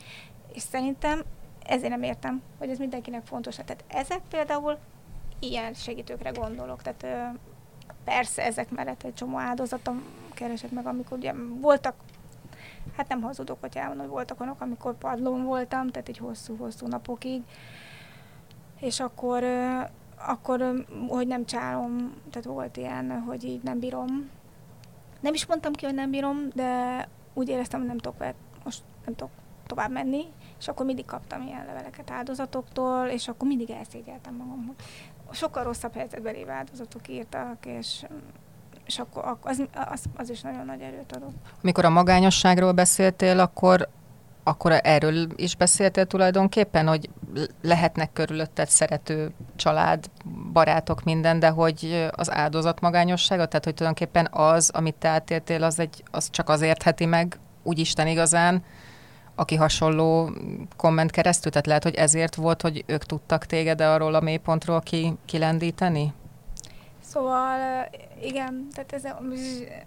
[0.53, 1.22] És szerintem
[1.62, 3.55] ezért nem értem, hogy ez mindenkinek fontos.
[3.55, 4.78] Tehát ezek például
[5.39, 6.82] ilyen segítőkre gondolok.
[6.82, 7.36] Tehát
[8.05, 10.03] persze ezek mellett egy csomó áldozatom
[10.34, 11.95] keresett meg, amikor ugye voltak,
[12.97, 17.43] hát nem hazudok, hogy elmondom, hogy voltak olyanok, amikor padlón voltam, tehát egy hosszú-hosszú napokig,
[18.81, 19.45] és akkor,
[20.16, 24.31] akkor, hogy nem csálom, tehát volt ilyen, hogy így nem bírom.
[25.20, 28.83] Nem is mondtam ki, hogy nem bírom, de úgy éreztem, hogy nem tudok, vele- most
[29.05, 29.33] nem tudok
[29.66, 30.24] tovább menni,
[30.59, 34.76] és akkor mindig kaptam ilyen leveleket áldozatoktól, és akkor mindig elszégyeltem magam, hogy
[35.37, 38.05] sokkal rosszabb helyzetben lévő áldozatok írtak, és,
[38.85, 41.35] és akkor az, az, az is nagyon nagy erőt adott.
[41.62, 43.89] Amikor a magányosságról beszéltél, akkor
[44.49, 47.11] akkor erről is beszéltél tulajdonképpen, hogy
[47.63, 50.05] lehetnek körülötted szerető család,
[50.53, 55.79] barátok, minden, de hogy az áldozat magányossága, tehát hogy tulajdonképpen az, amit te átéltél, az,
[55.79, 58.65] egy, az csak az értheti meg, úgy Isten igazán,
[59.35, 60.31] aki hasonló
[60.77, 65.15] komment keresztül, tehát lehet, hogy ezért volt, hogy ők tudtak téged arról a mélypontról ki,
[65.25, 66.13] kilendíteni?
[67.01, 67.89] Szóval
[68.23, 69.03] igen, tehát ez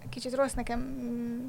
[0.08, 1.48] kicsit rossz nekem mm,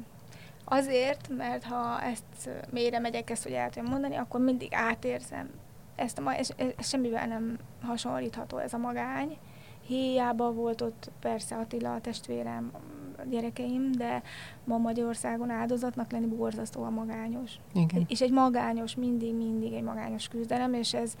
[0.64, 5.50] azért, mert ha ezt mélyre megyek ezt, hogy el tudom mondani, akkor mindig átérzem.
[5.96, 9.38] Ezt a, ma- ez, ez semmivel nem hasonlítható ez a magány.
[9.86, 12.70] Hiába volt ott persze Attila, a testvérem,
[13.18, 14.22] a gyerekeim, de
[14.64, 17.52] ma Magyarországon áldozatnak lenni borzasztóan magányos.
[17.74, 18.04] Igen.
[18.08, 21.16] És egy magányos, mindig, mindig egy magányos küzdelem, és ez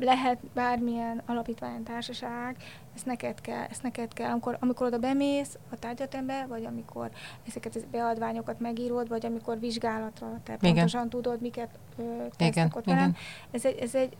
[0.00, 2.56] lehet bármilyen alapítvány, társaság,
[2.94, 4.30] ezt neked kell, ezt neked kell.
[4.30, 7.10] Amikor, amikor oda bemész a tárgyatembe, vagy amikor
[7.46, 10.74] ezeket az beadványokat megírod, vagy amikor vizsgálatra, te Igen.
[10.74, 12.96] pontosan tudod, miket ö, Igen, ott igen.
[12.96, 13.16] velem.
[13.50, 14.16] Ez egy, ez egy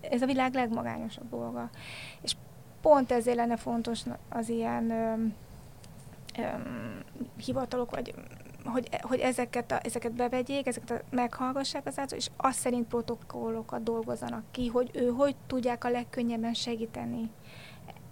[0.00, 1.70] ez a világ legmagányosabb dolga.
[2.20, 2.36] És
[2.80, 5.34] pont ezért lenne fontos az ilyen öm,
[6.38, 7.02] öm,
[7.36, 8.14] hivatalok, vagy
[8.72, 13.82] hogy, hogy ezeket, a, ezeket bevegyék, ezeket a, meghallgassák az által, és azt szerint protokollokat
[13.82, 17.30] dolgozzanak ki, hogy ő hogy tudják a legkönnyebben segíteni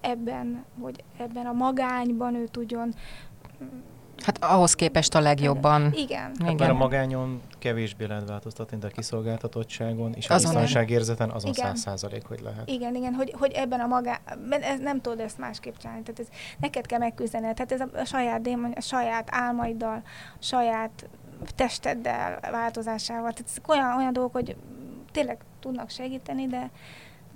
[0.01, 2.95] ebben, hogy ebben a magányban ő tudjon.
[4.23, 5.93] Hát ahhoz képest a legjobban.
[5.93, 6.21] Igen.
[6.21, 6.55] Hát Igen.
[6.55, 10.51] már a magányon kevésbé lehet változtatni, de a kiszolgáltatottságon és a Azon.
[10.51, 12.69] biztonságérzeten azon száz százalék, hogy lehet.
[12.69, 14.21] Igen, igen, hogy, hogy ebben a magá...
[14.51, 16.03] Ez nem tudod ezt másképp csinálni.
[16.03, 16.27] Tehát ez,
[16.61, 17.55] neked kell megküzdened.
[17.55, 21.09] Tehát ez a, a saját démon, a saját álmaiddal, a saját
[21.57, 23.33] testeddel változásával.
[23.33, 24.57] Tehát ezek olyan, olyan dolgok, hogy
[25.13, 26.71] tényleg tudnak segíteni, de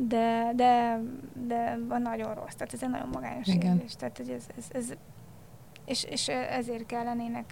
[0.08, 1.00] de, de,
[1.46, 2.54] de van nagyon rossz.
[2.54, 3.76] Tehát ez egy nagyon magányos Igen.
[3.76, 3.96] érzés.
[3.96, 4.96] Tehát hogy ez, ez, ez,
[5.90, 7.44] és, és ezért kellenének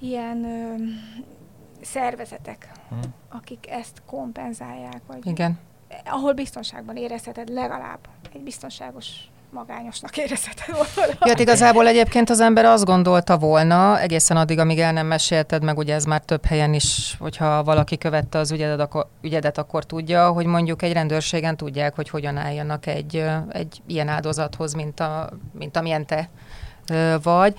[0.00, 0.74] ilyen ö,
[1.80, 2.96] szervezetek, Hm.
[3.36, 5.58] akik ezt kompenzálják, vagy Igen.
[6.04, 7.98] ahol biztonságban érezheted legalább
[8.34, 9.06] egy biztonságos
[9.50, 11.12] magányosnak érezheted volna.
[11.20, 15.62] Ja, hát igazából egyébként az ember azt gondolta volna, egészen addig, amíg el nem mesélted
[15.64, 19.84] meg, ugye ez már több helyen is, hogyha valaki követte az ügyedet, akkor, ügyedet, akkor
[19.84, 25.30] tudja, hogy mondjuk egy rendőrségen tudják, hogy hogyan álljanak egy, egy ilyen áldozathoz, mint, a,
[25.52, 26.28] mint amilyen te
[27.22, 27.54] vagy.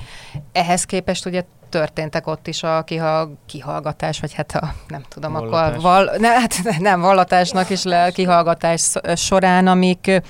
[0.52, 5.70] Ehhez képest ugye történtek ott is a kiha, kihallgatás, vagy hát a, nem tudom, Vallatás.
[5.70, 10.22] akkor val, ne, hát nem, vallatásnak is le kihallgatás során, amik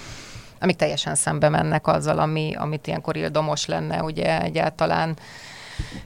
[0.60, 5.18] amik teljesen szembe mennek azzal, ami, amit ilyenkor ildomos lenne, ugye egyáltalán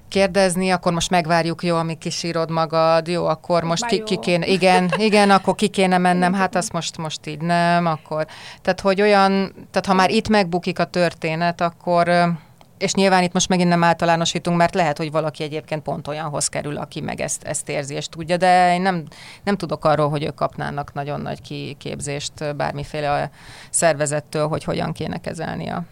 [0.07, 4.91] kérdezni, akkor most megvárjuk, jó, amíg kisírod magad, jó, akkor most ki, ki kéne, igen,
[4.97, 8.27] igen, akkor ki kéne mennem, hát azt most, most így nem, akkor,
[8.61, 9.31] tehát hogy olyan,
[9.71, 12.31] tehát ha már itt megbukik a történet, akkor,
[12.79, 16.77] és nyilván itt most megint nem általánosítunk, mert lehet, hogy valaki egyébként pont olyanhoz kerül,
[16.77, 19.03] aki meg ezt, ezt érzi és tudja, de én nem,
[19.43, 23.29] nem tudok arról, hogy ők kapnának nagyon nagy kiképzést bármiféle
[23.69, 25.83] szervezettől, hogy hogyan kéne kezelni a,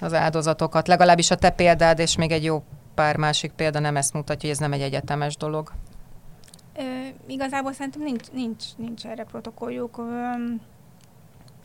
[0.00, 0.88] az áldozatokat.
[0.88, 2.62] Legalábbis a te példád, és még egy jó
[2.94, 5.72] pár másik példa nem ezt mutatja, hogy ez nem egy egyetemes dolog.
[6.76, 6.82] Ö,
[7.26, 9.98] igazából szerintem nincs, nincs, nincs erre protokolljuk.
[9.98, 10.02] Ö,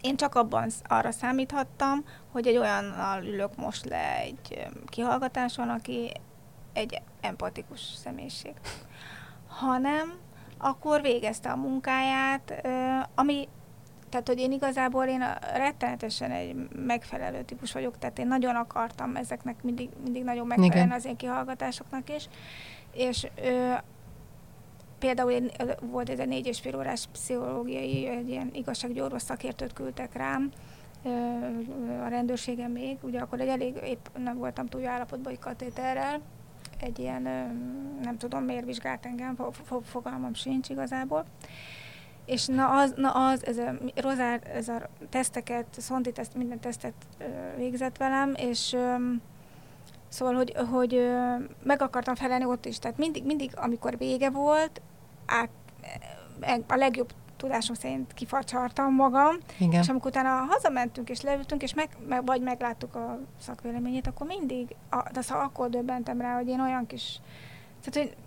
[0.01, 6.11] én csak abban arra számíthattam, hogy egy olyannal ülök most le egy kihallgatáson, aki
[6.73, 8.53] egy empatikus személyiség.
[9.47, 10.13] Hanem
[10.57, 12.67] akkor végezte a munkáját,
[13.15, 13.47] ami
[14.09, 15.23] tehát, hogy én igazából én
[15.53, 20.97] rettenetesen egy megfelelő típus vagyok, tehát én nagyon akartam ezeknek mindig, mindig nagyon megfelelni Igen.
[20.97, 22.29] az én kihallgatásoknak is,
[22.93, 23.27] és
[24.99, 30.13] például én, volt ez egy négy és fél órás pszichológiai, egy ilyen igazsággyóros szakértőt küldtek
[30.13, 30.51] rám,
[32.03, 36.21] a rendőrségen még, ugye akkor egy elég, épp nem voltam túl állapotban egy katéterrel,
[36.79, 37.21] egy ilyen,
[38.03, 41.25] nem tudom miért vizsgált engem, fo- fo- fogalmam sincs igazából.
[42.25, 46.93] És na az, na az ez a Rozár, ez a teszteket, szondi teszt, minden tesztet
[47.57, 48.75] végzett velem, és
[50.07, 51.09] szóval, hogy, hogy
[51.63, 52.79] meg akartam felelni ott is.
[52.79, 54.81] Tehát mindig, mindig amikor vége volt,
[55.27, 55.49] át,
[56.39, 59.81] e- a legjobb tudásom szerint kifacsartam magam, Igen.
[59.81, 64.75] és amikor utána hazamentünk és leültünk, és meg, meg, vagy megláttuk a szakvéleményét, akkor mindig,
[64.89, 67.19] a, de szóval akkor döbbentem rá, hogy én olyan kis,
[67.83, 68.17] tehát hogy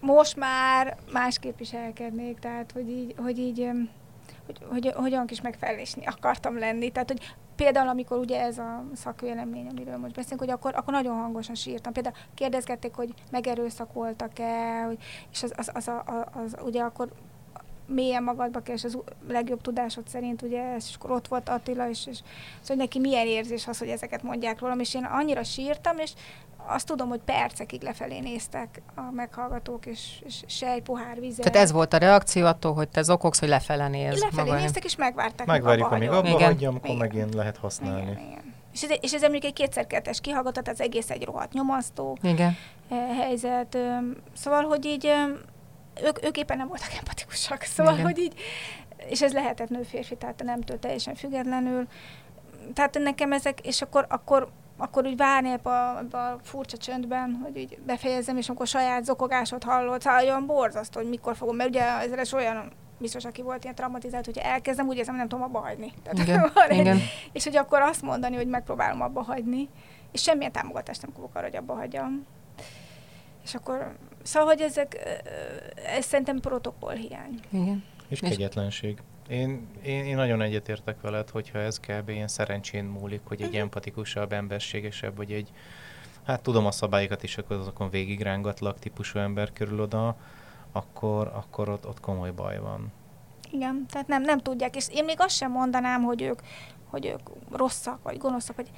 [0.00, 3.70] most már másképp is elkednék, tehát hogy így, hogy így,
[4.46, 8.84] hogy, hogy, hogy olyan kis megfelelésni akartam lenni, tehát hogy például amikor ugye ez a
[8.94, 11.92] szakvélemény, amiről most beszélünk, hogy akkor, akkor nagyon hangosan sírtam.
[11.92, 14.98] Például kérdezgették, hogy megerőszakoltak-e, hogy,
[15.32, 17.08] és az, az, az, az, az, az, ugye akkor
[17.86, 18.98] mélyen magadba kell, és az
[19.28, 23.26] legjobb tudásod szerint, ugye, és akkor ott volt Attila, és, és szóval hogy neki milyen
[23.26, 26.12] érzés az, hogy ezeket mondják rólam, és én annyira sírtam, és
[26.66, 31.44] azt tudom, hogy percekig lefelé néztek a meghallgatók, és, és se egy pohár vizet.
[31.44, 34.20] Tehát ez volt a reakció attól, hogy te zokogsz, hogy lefele néz.
[34.20, 35.46] Lefelé maga- néztek, és megvárták.
[35.46, 36.40] Megvárjuk, amíg abba Igen.
[36.42, 36.98] hagyjam, akkor Igen.
[36.98, 38.02] megint lehet használni.
[38.10, 38.54] Igen, igen.
[38.72, 42.56] És ez, és ez mondjuk egy kétszer-kettes kihallgatott, az egész egy rohadt nyomasztó Igen.
[42.88, 43.78] eh, helyzet.
[44.34, 45.12] Szóval, hogy így
[46.04, 47.62] ők, ők éppen nem voltak empatikusak.
[47.62, 48.04] Szóval, Igen.
[48.04, 48.34] hogy így,
[49.08, 51.86] és ez lehetett nő-férfi, tehát nemtől teljesen függetlenül.
[52.74, 54.48] Tehát nekem ezek, és akkor, akkor
[54.82, 59.04] akkor úgy várni ebbe a, ebbe a furcsa csöndben, hogy úgy befejezzem, és akkor saját
[59.04, 61.84] zokogásot hallott, szóval olyan borzasztó, hogy mikor fogom, mert ugye
[62.18, 65.92] ez olyan biztos, aki volt ilyen traumatizált, hogy elkezdem, úgy érzem, nem tudom abba hagyni.
[66.02, 66.50] Tehát Igen.
[66.54, 66.98] van egy- Igen.
[67.32, 69.68] és hogy akkor azt mondani, hogy megpróbálom abba hagyni,
[70.12, 72.26] és semmilyen támogatást nem kapok arra, hogy abba hagyjam.
[73.44, 74.96] És akkor, szóval, hogy ezek,
[75.86, 77.40] ez szerintem protokoll hiány.
[77.50, 77.84] Igen.
[78.08, 78.98] És És- kegyetlenség.
[79.28, 82.08] Én, én, én nagyon egyetértek veled, hogyha ez kb.
[82.08, 83.58] ilyen szerencsén múlik, hogy egy Mhm.
[83.60, 85.52] empatikusabb, emberségesebb, vagy egy,
[86.26, 90.16] hát tudom a szabályokat is, akkor azokon végigrángatlak típusú ember körül oda,
[90.72, 92.92] akkor, akkor ott, ott komoly baj van.
[93.50, 96.40] Igen, tehát nem, nem tudják, és én még azt sem mondanám, hogy ők,
[96.90, 98.70] hogy ők rosszak, vagy gonoszak, vagy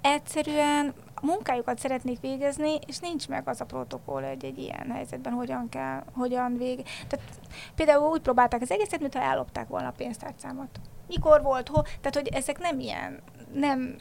[0.00, 5.68] egyszerűen munkájukat szeretnék végezni, és nincs meg az a protokoll, hogy egy ilyen helyzetben hogyan
[5.68, 6.82] kell, hogyan vég.
[7.08, 7.26] Tehát
[7.74, 10.80] például úgy próbálták az egészet, mintha ellopták volna a pénztárcámat.
[11.08, 11.82] Mikor volt, ho?
[11.82, 13.20] Tehát, hogy ezek nem ilyen,
[13.52, 13.96] nem,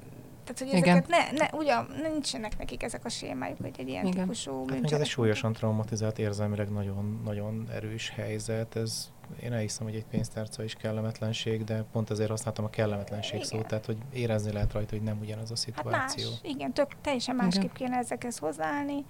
[0.53, 0.97] tehát, hogy Igen.
[0.97, 4.21] ezeket ne, ne, ugyan, nincsenek nekik ezek a sémájuk, hogy egy ilyen Igen.
[4.21, 8.75] típusú Hát még ez egy súlyosan traumatizált, érzelmileg nagyon, nagyon erős helyzet.
[8.75, 9.11] Ez,
[9.43, 13.47] én elhiszem, hogy egy pénztárca is kellemetlenség, de pont ezért használtam a kellemetlenség Igen.
[13.47, 16.49] szót, tehát hogy érezni lehet rajta, hogy nem ugyanaz a Hát más, szituáció.
[16.51, 19.05] igen, tök, teljesen másképp kéne ezekhez hozzáállni,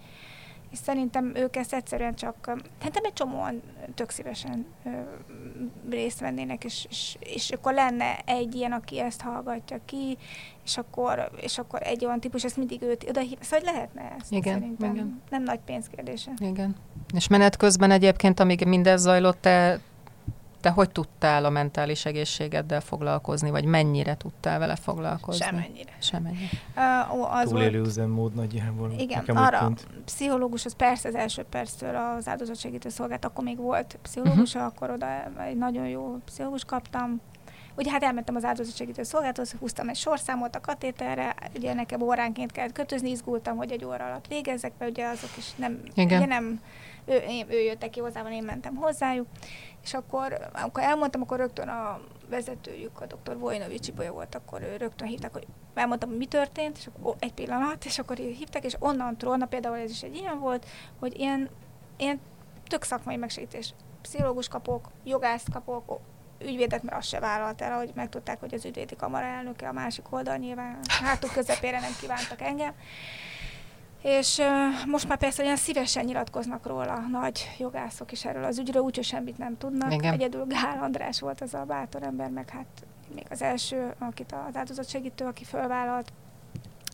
[0.71, 2.35] és szerintem ők ezt egyszerűen csak,
[2.77, 3.61] szerintem egy csomóan
[3.95, 4.89] tök szívesen ö,
[5.89, 10.17] részt vennének, és, és, és akkor lenne egy ilyen, aki ezt hallgatja ki,
[10.65, 14.15] és akkor, és akkor egy olyan típus, ezt mindig őt oda hív, szóval hogy lehetne
[14.19, 14.93] ezt Igen, szerintem.
[14.93, 15.21] igen.
[15.29, 16.31] Nem nagy pénzkérdése.
[16.37, 16.75] Igen.
[17.13, 19.79] És menet közben egyébként, amíg mindez zajlott, te,
[20.61, 25.45] te hogy tudtál a mentális egészségeddel foglalkozni, vagy mennyire tudtál vele foglalkozni?
[25.45, 25.91] Semennyire.
[25.99, 26.49] Semennyire.
[26.75, 28.91] Uh, az Túlélő volt, üzemmód nagyjából.
[28.97, 29.87] Igen, Nekem úgy arra tűnt.
[30.05, 34.69] pszichológus az persze az első perctől az áldozatsegítő szolgált, akkor még volt pszichológus, uh-huh.
[34.69, 35.07] akkor oda
[35.47, 37.21] egy nagyon jó pszichológus kaptam.
[37.75, 42.71] ugye hát elmentem az áldozatsegítő szolgálathoz, húztam egy sorszámot a katéterre, ugye nekem óránként kellett
[42.73, 46.17] kötözni, izgultam, hogy egy óra alatt végezzek, mert ugye azok is nem, Igen.
[46.17, 46.59] ugye nem
[47.09, 49.27] ő, én, ő jöttek ki hozzá, én mentem hozzájuk,
[49.83, 51.99] és akkor, amikor elmondtam, akkor rögtön a
[52.29, 53.37] vezetőjük, a dr.
[53.37, 57.15] Vojnovics Ibolya volt, akkor ő rögtön hívták, hogy elmondtam, hogy mi történt, és akkor ó,
[57.19, 60.65] egy pillanat, és akkor hívták, és onnantól, na például ez is egy ilyen volt,
[60.99, 61.49] hogy ilyen,
[61.97, 62.19] ilyen
[62.67, 63.73] tök szakmai megsegítés.
[64.01, 65.99] Pszichológus kapok, jogászt kapok,
[66.41, 70.11] ügyvédet, mert azt se vállalt el, hogy megtudták, hogy az ügyvédi kamara elnöke a másik
[70.13, 72.73] oldal nyilván hátul közepére nem kívántak engem.
[74.01, 74.41] És
[74.87, 79.37] most már persze olyan szívesen nyilatkoznak róla nagy jogászok is erről az ügyről, úgyhogy semmit
[79.37, 79.93] nem tudnak.
[79.93, 80.13] Igen.
[80.13, 82.65] Egyedül Gál András volt az a bátor ember, meg hát
[83.15, 86.11] még az első, akit az áldozatsegítő, aki fölvállalt.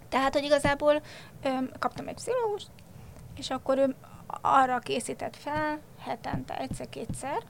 [0.10, 1.01] Tehát, hogy igazából
[1.43, 2.68] öm, kaptam egy pszichológust,
[3.38, 3.95] és akkor ő
[4.41, 7.43] arra készített fel hetente egyszer-kétszer,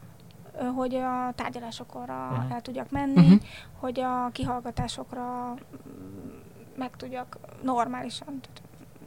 [0.76, 2.52] hogy a tárgyalásokra Mhm.
[2.52, 3.36] el tudjak menni, Mhm.
[3.80, 6.30] hogy a kihallgatásokra mm,
[6.78, 8.40] meg tudjak normálisan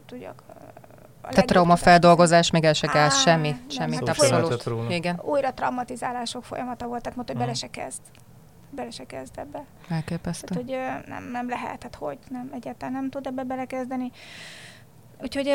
[0.08, 0.42] tudjak.
[1.22, 4.14] a Tehát traumafeldolgozás még el se kell, Á, semmi, nem, semmit, nem.
[4.48, 4.90] abszolút.
[4.90, 5.20] Igen.
[5.24, 7.60] Újra traumatizálások folyamata volt, tehát mondta, hogy bele Mhm.
[7.60, 8.00] se kezd.
[8.70, 9.64] Bele se kezd ebbe.
[9.88, 10.46] elképesztő.
[10.46, 14.10] Tehát, hogy nem, nem lehet, hát hogy nem, egyáltalán nem tud ebbe belekezdeni.
[15.22, 15.50] Úgyhogy,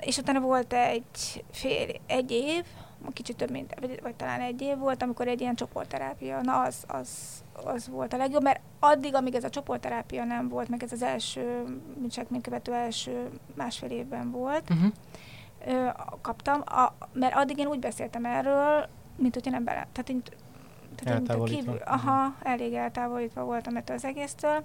[0.00, 2.64] és utána volt egy fél, egy év,
[3.12, 6.84] kicsit több, mint, vagy, vagy talán egy év volt, amikor egy ilyen csoportterápia, na az,
[6.86, 7.08] az,
[7.64, 11.02] az volt a legjobb, mert addig, amíg ez a csoportterápia nem volt, meg ez az
[11.02, 11.64] első,
[11.98, 14.92] bűncselekményt követő első másfél évben volt, Uh-huh.
[15.66, 15.88] ö,
[16.20, 19.86] kaptam, a, mert addig én úgy beszéltem erről, mint hogyha nem bele.
[19.92, 20.22] Tehát én,
[20.94, 21.60] tehát Eltávolítva.
[21.60, 24.64] kívül, aha, elég eltávolítva voltam ettől az egésztől,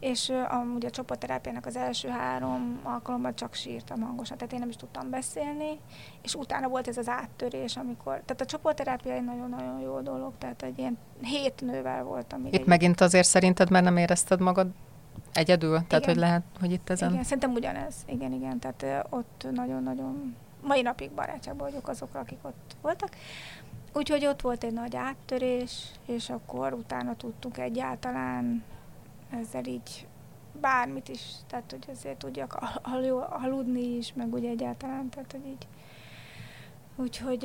[0.00, 4.76] és amúgy a csoportterápiának az első három alkalommal csak sírtam hangosan, tehát én nem is
[4.76, 5.80] tudtam beszélni,
[6.22, 10.62] és utána volt ez az áttörés, amikor, tehát a csoportterápia egy nagyon-nagyon jó dolog, tehát
[10.62, 12.46] egy ilyen hét nővel voltam.
[12.46, 14.68] Itt egy- megint azért szerinted, mert nem érezted magad
[15.32, 15.70] egyedül?
[15.74, 16.04] Tehát, Igen.
[16.08, 17.10] hogy lehet, hogy itt ezen...
[17.12, 17.94] Igen, szerintem ugyanez.
[18.06, 18.58] Igen, igen.
[18.58, 23.08] Tehát ott nagyon-nagyon, mai napig barátságban vagyok azokkal, akik ott voltak.
[23.94, 28.62] Úgyhogy ott volt egy nagy áttörés, és akkor utána tudtuk egyáltalán
[29.30, 30.06] ezzel így
[30.60, 35.46] bármit is, tehát hogy azért tudjak al- al- aludni is, meg úgy egyáltalán, tehát hogy
[35.46, 35.66] így.
[36.96, 37.38] Úgyhogy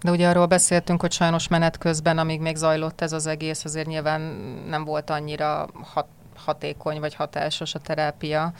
[0.00, 3.86] De ugye arról beszéltünk, hogy sajnos menet közben, amíg még zajlott ez az egész, azért
[3.86, 4.20] nyilván
[4.68, 6.06] nem volt annyira hat,
[6.36, 8.52] hatékony vagy hatásos a terápia,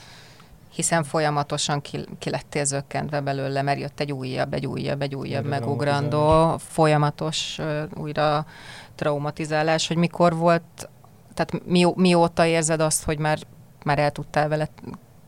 [0.75, 5.45] hiszen folyamatosan ki, ki lettél zökkentve belőle, mert jött egy újabb, egy újabb, egy újabb
[5.45, 8.47] Újra megugrandó, folyamatos uh, újra
[8.95, 10.89] traumatizálás, hogy mikor volt,
[11.35, 13.39] tehát mi, mióta érzed azt, hogy már,
[13.85, 14.68] már el tudtál vele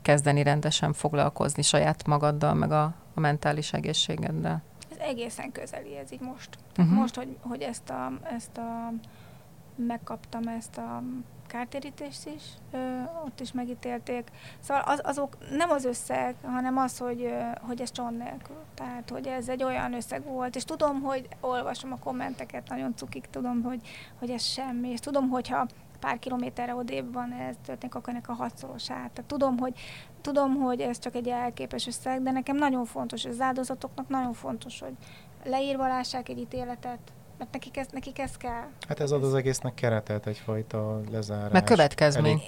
[0.03, 4.63] kezdeni rendesen foglalkozni saját magaddal, meg a, a mentális egészségeddel?
[4.91, 6.49] ez egészen közeli ez így most.
[6.79, 6.95] Uh-huh.
[6.95, 8.93] Most, hogy, hogy ezt, a, ezt a
[9.77, 11.03] megkaptam ezt a
[11.47, 14.31] kártérítést is, ö, ott is megítélték.
[14.61, 18.63] Szóval az, azok nem az összeg, hanem az, hogy, ö, hogy ez csont nélkül.
[18.75, 23.27] Tehát, hogy ez egy olyan összeg volt, és tudom, hogy olvasom a kommenteket, nagyon cukik,
[23.31, 23.81] tudom, hogy,
[24.19, 25.67] hogy ez semmi, és tudom, hogyha
[26.05, 29.11] pár kilométerre odébb van ez történik, akkor ennek a hatszorosát.
[29.11, 29.73] Tehát tudom, hogy,
[30.21, 34.81] tudom, hogy ez csak egy elképes összeg, de nekem nagyon fontos, az áldozatoknak nagyon fontos,
[34.81, 34.93] hogy
[35.45, 36.99] leírva lássák egy ítéletet,
[37.39, 38.67] mert nekik ez, nekik ez kell.
[38.89, 41.53] Hát ez ad az egésznek keretet, egyfajta lezárás.
[41.53, 42.43] Meg következmény.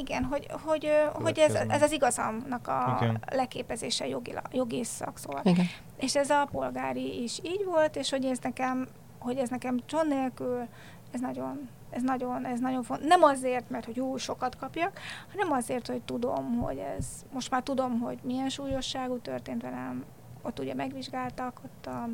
[0.00, 3.22] Igen, hogy, hogy, hogy ez, ez az igazamnak a Igen.
[3.30, 5.40] leképezése jogi, jogi szakszóval.
[5.44, 5.66] Igen.
[5.96, 10.08] És ez a polgári is így volt, és hogy ez nekem, hogy ez nekem csont
[10.08, 10.66] nélkül,
[11.14, 13.06] ez nagyon, ez nagyon, ez nagyon fontos.
[13.06, 14.98] Nem azért, mert hogy jó sokat kapjak,
[15.32, 20.04] hanem azért, hogy tudom, hogy ez, most már tudom, hogy milyen súlyosságú történt velem,
[20.42, 22.08] ott ugye megvizsgáltak, ott a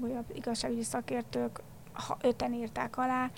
[0.00, 1.60] újabb igazságügyi szakértők,
[1.92, 3.30] ha öten írták alá,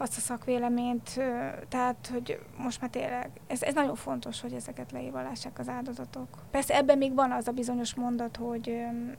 [0.00, 1.20] azt a szakvéleményt,
[1.68, 6.28] tehát, hogy most már tényleg, ez, ez nagyon fontos, hogy ezeket leírva lássák az áldozatok.
[6.50, 8.76] Persze ebben még van az a bizonyos mondat, hogy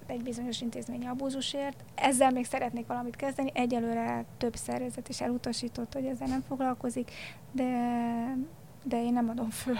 [0.07, 1.83] egy bizonyos intézmény abúzusért.
[1.95, 3.51] Ezzel még szeretnék valamit kezdeni.
[3.53, 7.11] Egyelőre több szervezet is elutasított, hogy ezzel nem foglalkozik,
[7.51, 7.65] de
[8.83, 9.75] de én nem adom föl.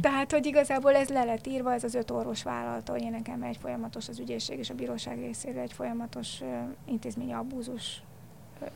[0.00, 3.42] Tehát, hogy igazából ez le lett írva, ez az öt orvos vállalta, hogy én nekem
[3.42, 6.42] egy folyamatos az ügyészség és a bíróság részéről egy folyamatos
[6.84, 8.02] intézményi abúzus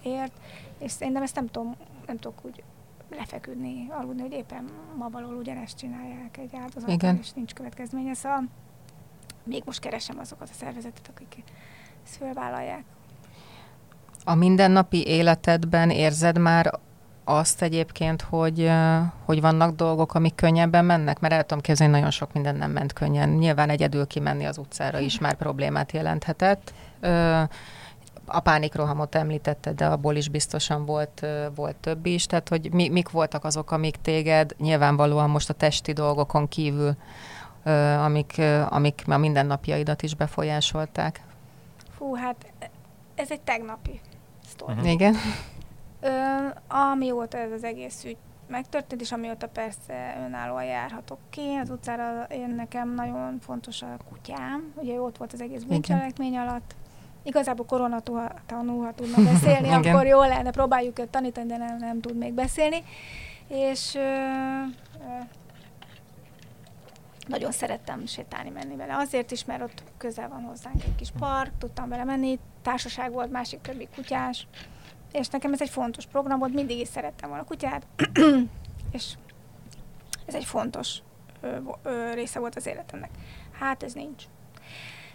[0.03, 0.33] ért,
[0.79, 1.77] és szerintem ezt nem tudom,
[2.07, 2.63] nem tudok úgy
[3.11, 7.19] lefeküdni, aludni, hogy éppen ma való ugyanezt csinálják egy áldozattal, Igen.
[7.23, 8.43] és nincs következménye, szóval
[9.45, 11.45] még most keresem azokat a szervezetet, akik
[12.05, 12.85] ezt fölvállalják.
[14.25, 16.81] A mindennapi életedben érzed már
[17.25, 18.71] azt egyébként, hogy,
[19.25, 21.21] hogy vannak dolgok, amik könnyebben mennek?
[21.21, 23.29] Mert el tudom képzelni, nagyon sok minden nem ment könnyen.
[23.29, 26.73] Nyilván egyedül kimenni az utcára is már problémát jelenthetett.
[27.01, 27.43] Ö,
[28.31, 33.11] a pánikrohamot említette, de abból is biztosan volt, volt több is, tehát hogy mi, mik
[33.11, 36.95] voltak azok, amik téged nyilvánvalóan most a testi dolgokon kívül,
[37.99, 41.21] amik, amik a mindennapjaidat is befolyásolták?
[41.97, 42.53] Fú, hát
[43.15, 44.01] ez egy tegnapi
[44.47, 44.73] sztori.
[44.73, 44.91] Uh-huh.
[44.91, 45.15] Igen.
[46.01, 46.11] Ö,
[46.69, 48.17] amióta ez az egész ügy
[48.47, 51.59] megtörtént, és amióta persze önállóan járhatok ki.
[51.63, 56.75] Az utcára én nekem nagyon fontos a kutyám, ugye ott volt az egész bűncselekmény alatt.
[57.23, 62.17] Igazából koronatanul, ha tudna beszélni, akkor jó lenne, próbáljuk őt tanítani, de nem, nem tud
[62.17, 62.85] még beszélni.
[63.49, 65.21] És ö, ö,
[67.27, 68.97] nagyon szerettem sétálni, menni vele.
[68.97, 73.31] Azért is, mert ott közel van hozzánk egy kis park, tudtam vele menni, társaság volt,
[73.31, 74.47] másik többi kutyás,
[75.13, 77.87] és nekem ez egy fontos program volt, mindig is szerettem volna a kutyát,
[78.93, 79.15] és
[80.27, 80.99] ez egy fontos
[81.41, 83.11] ö, ö, része volt az életemnek.
[83.59, 84.25] Hát ez nincs.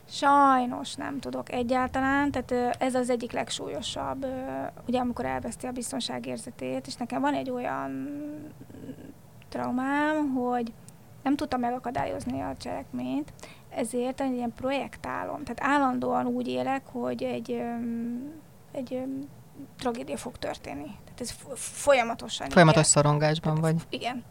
[0.10, 4.26] Sajnos nem tudok egyáltalán, tehát ez az egyik legsúlyosabb,
[4.88, 8.10] ugye amikor elveszti a biztonságérzetét, és nekem van egy olyan
[9.49, 10.74] traumám, hogy
[11.24, 13.34] nem tudtam megakadályozni a cselekményt,
[13.70, 15.43] ezért egy ilyen projektálom.
[15.43, 17.62] Tehát állandóan úgy élek, hogy egy,
[18.72, 19.03] egy
[19.78, 20.97] tragédia fog történni.
[21.03, 22.49] Tehát ez folyamatosan.
[22.49, 23.76] Folyamatos szorongásban vagy.
[23.89, 24.24] Igen.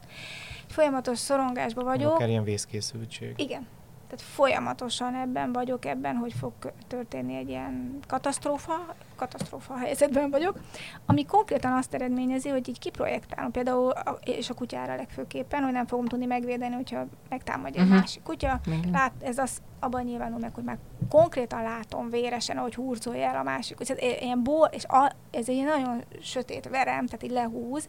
[0.67, 2.15] Folyamatos szorongásban vagyok.
[2.15, 3.35] Akár ilyen vészkészültség.
[3.37, 3.67] Igen.
[4.07, 6.53] Tehát folyamatosan ebben vagyok, ebben, hogy fog
[6.87, 10.61] történni egy ilyen katasztrófa, katasztrófa helyzetben vagyok,
[11.07, 15.87] ami konkrétan azt eredményezi, hogy így kiprojektálom, például, a, és a kutyára legfőképpen, hogy nem
[15.87, 17.95] fogom tudni megvédeni, hogyha megtámadja uh-huh.
[17.95, 18.61] egy másik kutya.
[18.93, 20.79] Lát, ez az abban nyilvánul meg, hogy már
[21.09, 23.81] konkrétan látom véresen, ahogy húrzolja el a másik.
[23.81, 27.89] Ez ilyen ból, és a, ez egy nagyon sötét verem, tehát így lehúz,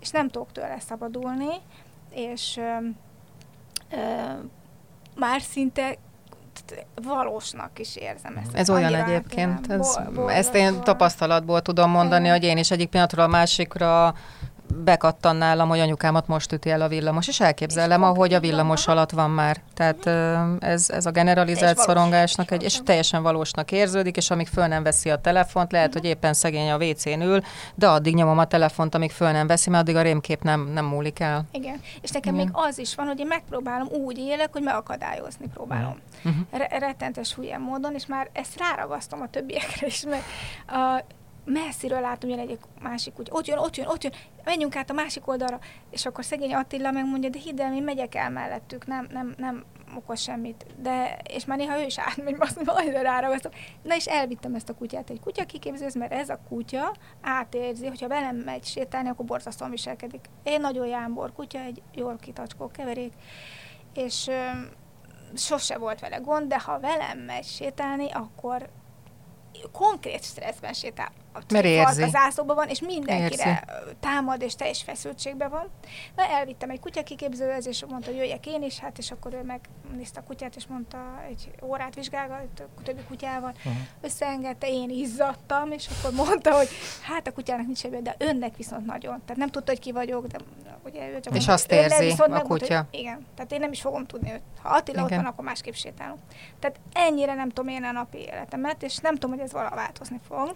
[0.00, 1.54] és nem tudok tőle szabadulni,
[2.10, 2.86] és ö,
[3.90, 4.32] ö,
[5.18, 5.96] már szinte
[7.02, 8.54] valósnak is érzem ezt.
[8.54, 9.98] Ez olyan egyébként, ez,
[10.28, 14.14] ezt én tapasztalatból tudom mondani, hogy én is egyik pillanatról a másikra
[14.74, 19.10] bekattan nálam, hogy anyukámat most üti el a villamos, és elképzelem, ahogy a villamos alatt
[19.10, 19.60] van már.
[19.74, 20.06] Tehát
[20.62, 25.10] ez, ez a generalizált szorongásnak egy, és teljesen valósnak érződik, és amíg föl nem veszi
[25.10, 27.40] a telefont, lehet, hogy éppen szegény a WC-n ül,
[27.74, 30.84] de addig nyomom a telefont, amíg föl nem veszi, mert addig a rémkép nem, nem
[30.84, 31.44] múlik el.
[31.52, 32.46] Igen, és nekem Igen.
[32.46, 35.98] még az is van, hogy én megpróbálom úgy élek, hogy megakadályozni próbálom.
[36.24, 36.46] Uh-huh.
[36.50, 40.24] Re- rettentes hülye módon, és már ezt ráragasztom a többiekre is, mert
[40.66, 41.04] a,
[41.46, 44.12] messziről látom, jön egy másik úgy, ott jön, ott jön, ott jön,
[44.44, 45.58] menjünk át a másik oldalra,
[45.90, 49.64] és akkor szegény Attila megmondja, de hidd el, én megyek el mellettük, nem, nem, nem
[49.94, 50.66] okoz semmit.
[50.78, 53.50] De, és már néha ő is átmegy, azt majd rára veszem.
[53.82, 58.08] Na és elvittem ezt a kutyát egy kutya kiképzőz, mert ez a kutya átérzi, hogyha
[58.08, 60.24] velem megy sétálni, akkor borzasztóan viselkedik.
[60.42, 63.12] Én nagyon jámbor kutya, egy jól kitacskó keverék,
[63.94, 64.30] és
[65.34, 68.68] sose volt vele gond, de ha velem megy sétálni, akkor
[69.72, 71.12] konkrét stresszben sétál
[71.52, 72.02] mert érzi.
[72.02, 73.96] a zászlóban van, és mindenkire érzi.
[74.00, 75.70] támad, és teljes feszültségben van.
[76.16, 80.20] Na, elvittem egy kutyakiképzőhöz, és mondta, hogy jöjjek én is, hát, és akkor ő megnézte
[80.20, 83.72] a kutyát, és mondta, egy órát vizsgálgat, a többi kutyával, uh-huh.
[84.00, 86.68] összeengedte, én izzadtam, és akkor mondta, hogy
[87.02, 89.20] hát a kutyának nincs ebben, de önnek viszont nagyon.
[89.24, 90.38] Tehát nem tudta, hogy ki vagyok, de
[90.84, 92.86] ugye ő csak És azt érzi a kutya.
[92.90, 94.40] Hogy, igen, tehát én nem is fogom tudni őt.
[94.62, 95.04] Ha Attila igen.
[95.04, 96.18] ott van, akkor másképp sétálunk.
[96.58, 100.20] Tehát ennyire nem tudom én a napi életemet, és nem tudom, hogy ez valaha változni
[100.28, 100.54] fog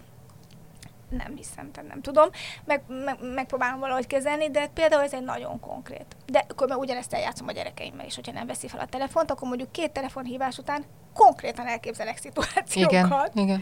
[1.11, 2.29] nem hiszem, tehát nem tudom,
[2.65, 6.05] meg, meg, megpróbálom valahogy kezelni, de például ez egy nagyon konkrét.
[6.25, 9.47] De akkor meg ugyanezt eljátszom a gyerekeimmel is, hogyha nem veszi fel a telefont, akkor
[9.47, 10.83] mondjuk két telefonhívás után
[11.13, 13.31] konkrétan elképzelek szituációkat.
[13.33, 13.61] Igen, igen.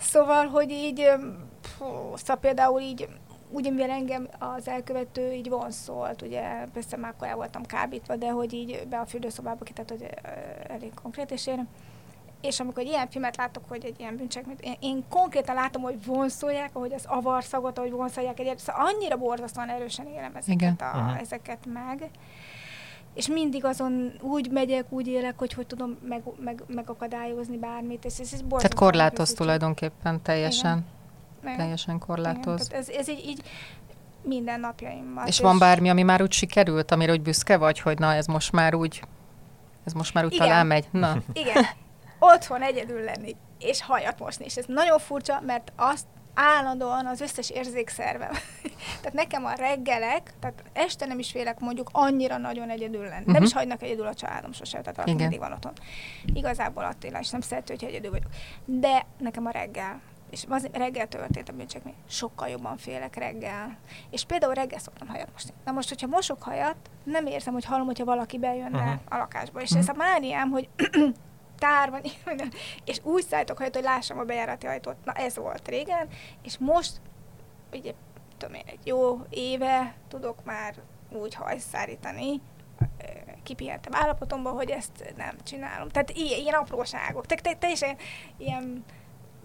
[0.00, 1.10] Szóval, hogy így,
[1.60, 1.80] pff,
[2.14, 3.08] szóval például így
[3.50, 8.30] úgy, mivel engem az elkövető így vonszolt, ugye persze már akkor el voltam kábítva, de
[8.30, 10.08] hogy így be a fürdőszobába kitett, hogy
[10.68, 11.68] elég konkrét, és én
[12.40, 16.04] és amikor egy ilyen filmet látok, hogy egy ilyen bűncselekményt, én, én konkrétan látom, hogy
[16.04, 21.20] vonszolják, ahogy az avarszagot, ahogy vonszolják egy szóval annyira borzasztóan erősen élem ezeket, a, uh-huh.
[21.20, 22.10] ezeket meg.
[23.14, 28.04] És mindig azon úgy megyek, úgy élek, hogy hogy tudom meg, meg, megakadályozni bármit.
[28.04, 30.86] És ez, ez Tehát korlátoz tulajdonképpen teljesen.
[31.42, 31.56] Igen.
[31.56, 32.66] Teljesen korlátoz.
[32.66, 33.42] Igen, ez, ez így, így
[34.22, 35.26] minden napjaimmal.
[35.26, 38.26] És, és van bármi, ami már úgy sikerült, amire úgy büszke vagy, hogy na ez
[38.26, 39.02] most már úgy,
[39.84, 40.46] ez most már úgy Igen.
[40.46, 40.86] talán megy?
[40.90, 41.16] Na.
[41.32, 41.64] Igen.
[42.18, 44.44] Otthon egyedül lenni, és hajat mosni.
[44.44, 48.30] És ez nagyon furcsa, mert azt állandóan az összes érzékszervem.
[49.00, 53.18] tehát nekem a reggelek, tehát este nem is félek mondjuk annyira nagyon egyedül lenni.
[53.18, 53.32] Uh-huh.
[53.32, 53.58] Nem is mhm.
[53.58, 55.72] hagynak egyedül a családom sosem, tehát valaki mindig van otthon.
[56.34, 58.30] Igazából Attila is nem szerető, hogy egyedül vagyok.
[58.64, 60.00] De nekem a reggel,
[60.30, 63.76] és az reggel történt a bűncsekmény, sokkal jobban félek reggel.
[64.10, 65.50] És például reggel szoktam hajat mosni.
[65.64, 69.00] Na most, hogyha mosok hajat, nem érzem, hogy hallom, hogyha valaki bejönne uh-huh.
[69.08, 69.60] a lakásba.
[69.60, 69.88] És uh-huh.
[69.88, 70.68] ez a mániám, hogy
[71.58, 72.00] tárban,
[72.84, 74.96] és úgy szállítok hajt, hogy lássam a bejárati ajtót.
[75.04, 76.08] Na ez volt régen,
[76.42, 77.00] és most,
[77.72, 77.92] ugye,
[78.38, 80.74] tudom én, egy jó éve tudok már
[81.10, 82.40] úgy hajszárítani,
[83.42, 85.88] kipihentem állapotomban, hogy ezt nem csinálom.
[85.88, 87.96] Tehát ilyen, ilyen apróságok, te, te, teljesen
[88.36, 88.84] ilyen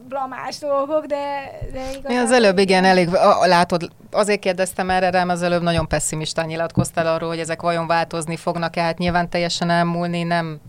[0.07, 2.01] blamás dolgok, de, de igazán...
[2.11, 3.09] Mi az előbb igen, elég,
[3.43, 8.35] látod, azért kérdeztem erre rám, az előbb nagyon pessimistán nyilatkoztál arról, hogy ezek vajon változni
[8.35, 10.61] fognak-e, hát nyilván teljesen elmúlni, nem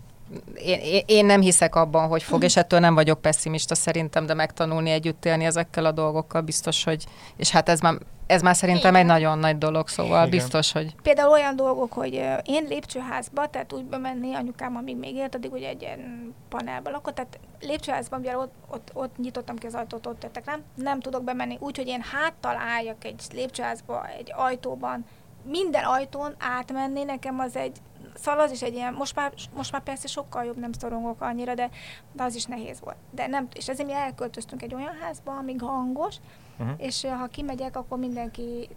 [0.55, 4.89] én, én nem hiszek abban, hogy fog, és ettől nem vagyok pessimista szerintem, de megtanulni
[4.89, 7.05] együtt élni ezekkel a dolgokkal biztos, hogy,
[7.35, 7.95] és hát ez már,
[8.27, 9.01] ez már szerintem Igen.
[9.01, 10.29] egy nagyon nagy dolog, szóval Igen.
[10.29, 10.95] biztos, hogy...
[11.01, 12.13] Például olyan dolgok, hogy
[12.45, 17.15] én lépcsőházba, tehát úgy bemenni, anyukám, amíg még élt, addig ugye egy ilyen panelba lakott,
[17.15, 20.63] tehát lépcsőházban, mivel ott, ott, ott nyitottam ki az ajtót, ott jöttek, nem?
[20.75, 25.05] Nem tudok bemenni, úgyhogy én háttal álljak egy lépcsőházba, egy ajtóban,
[25.49, 27.77] minden ajtón átmenni, nekem az egy
[28.15, 31.53] Szóval az is egy ilyen, most már, most már persze sokkal jobb, nem szorongok annyira,
[31.53, 31.69] de,
[32.11, 32.97] de az is nehéz volt.
[33.11, 36.15] De nem, és ezért mi elköltöztünk egy olyan házba, amíg hangos,
[36.59, 36.75] uh-huh.
[36.77, 38.69] és ha kimegyek, akkor mindenki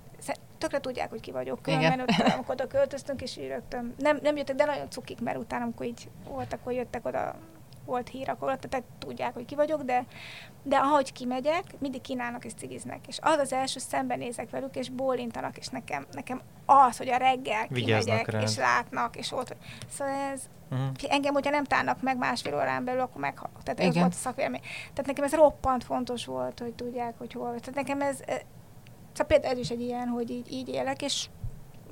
[0.59, 1.63] tökre tudják, hogy ki vagyok.
[1.63, 5.39] Különben ott, amikor oda költöztünk, és így rögtön, nem, nem jöttek, de nagyon cukik, mert
[5.39, 7.35] utána, amikor így voltak, hogy jöttek oda
[7.89, 10.05] volt hír, akkor tehát tudják, hogy ki vagyok, de,
[10.63, 13.07] de ahogy kimegyek, mindig kínálnak és cigiznek.
[13.07, 17.67] És az az első, szembenézek velük, és bólintanak, és nekem, nekem az, hogy a reggel
[17.69, 18.43] Vigyáznak kimegyek, rád.
[18.43, 19.57] és látnak, és ott.
[19.89, 20.89] Szóval ez, uh-huh.
[21.09, 23.63] engem, hogyha nem tárnak meg másfél órán belül, akkor meghalok.
[23.63, 24.61] Tehát ez volt a szakvélemény.
[24.81, 27.61] Tehát nekem ez roppant fontos volt, hogy tudják, hogy hol.
[27.61, 28.21] Tehát nekem ez,
[29.19, 31.29] Szóval például ez is egy ilyen, hogy így, így élek, és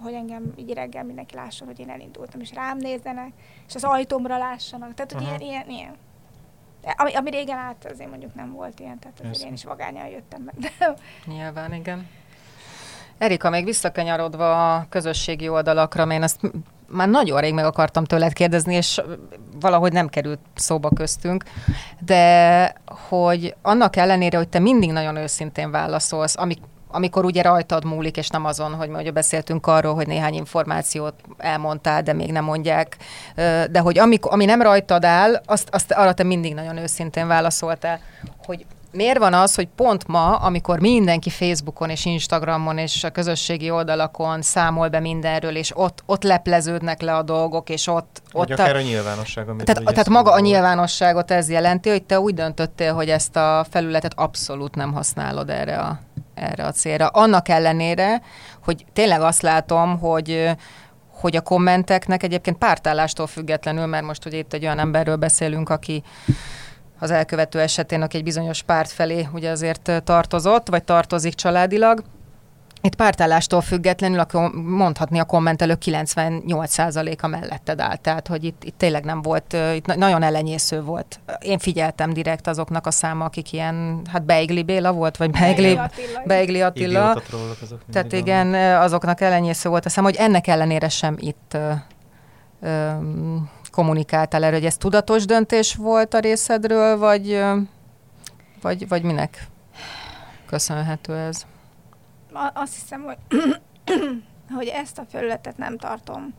[0.01, 3.33] hogy engem így reggel mindenki lásson, hogy én elindultam, és rám nézzenek,
[3.69, 4.95] és az ajtómra lássanak.
[4.95, 5.97] Tehát, hogy ilyen, ilyen, ilyen.
[6.97, 10.43] Ami, ami régen át azért mondjuk nem volt ilyen, tehát azért én is vagányan jöttem
[10.43, 10.55] meg.
[10.59, 10.95] De...
[11.27, 12.09] Nyilván, igen.
[13.19, 16.41] Erika, még visszakanyarodva a közösségi oldalakra, mert én ezt
[16.89, 19.01] már nagyon rég meg akartam tőled kérdezni, és
[19.61, 21.45] valahogy nem került szóba köztünk,
[21.99, 22.75] de
[23.09, 26.59] hogy annak ellenére, hogy te mindig nagyon őszintén válaszolsz, amik,
[26.89, 31.15] amikor ugye rajtad múlik, és nem azon, hogy mi ugye beszéltünk arról, hogy néhány információt
[31.39, 32.97] elmondtál, de még nem mondják,
[33.71, 38.01] de hogy amikor, ami nem rajtad áll, azt, azt arra te mindig nagyon őszintén válaszoltál,
[38.45, 38.67] hogy
[38.97, 44.43] miért van az, hogy pont ma, amikor mindenki Facebookon és Instagramon és a közösségi oldalakon
[44.43, 48.23] számol be mindenről, és ott, ott lepleződnek le a dolgok, és ott...
[48.33, 52.03] Vagy ott akár a, a nyilvánosság, amit Tehát, tehát maga a nyilvánosságot ez jelenti, hogy
[52.03, 56.01] te úgy döntöttél, hogy ezt a felületet abszolút nem használod erre a
[56.37, 57.07] erre a célra.
[57.07, 58.23] Annak ellenére,
[58.65, 60.51] hogy tényleg azt látom, hogy
[61.21, 66.03] hogy a kommenteknek egyébként pártállástól függetlenül, mert most ugye itt egy olyan emberről beszélünk, aki
[66.99, 72.03] az elkövető esetén, aki egy bizonyos párt felé ugye azért tartozott, vagy tartozik családilag,
[72.87, 78.01] itt pártállástól függetlenül akkor mondhatni a kommentelők 98%-a melletted állt.
[78.01, 81.21] Tehát, hogy itt, itt tényleg nem volt, itt nagyon elenyésző volt.
[81.41, 85.79] Én figyeltem direkt azoknak a száma, akik ilyen, hát Beigli Béla volt, vagy Beigli,
[86.25, 87.11] Beigli Attila.
[87.63, 91.73] azok Tehát igen, azoknak elenyésző volt a szám, hogy ennek ellenére sem itt ö,
[92.61, 92.91] ö,
[93.71, 97.43] kommunikáltál erről, hogy ez tudatos döntés volt a részedről, vagy,
[98.63, 99.47] vagy, vagy minek
[100.47, 101.47] köszönhető ez?
[102.55, 103.19] Azt hiszem, hogy,
[104.57, 106.35] hogy ezt a felületet nem tartom,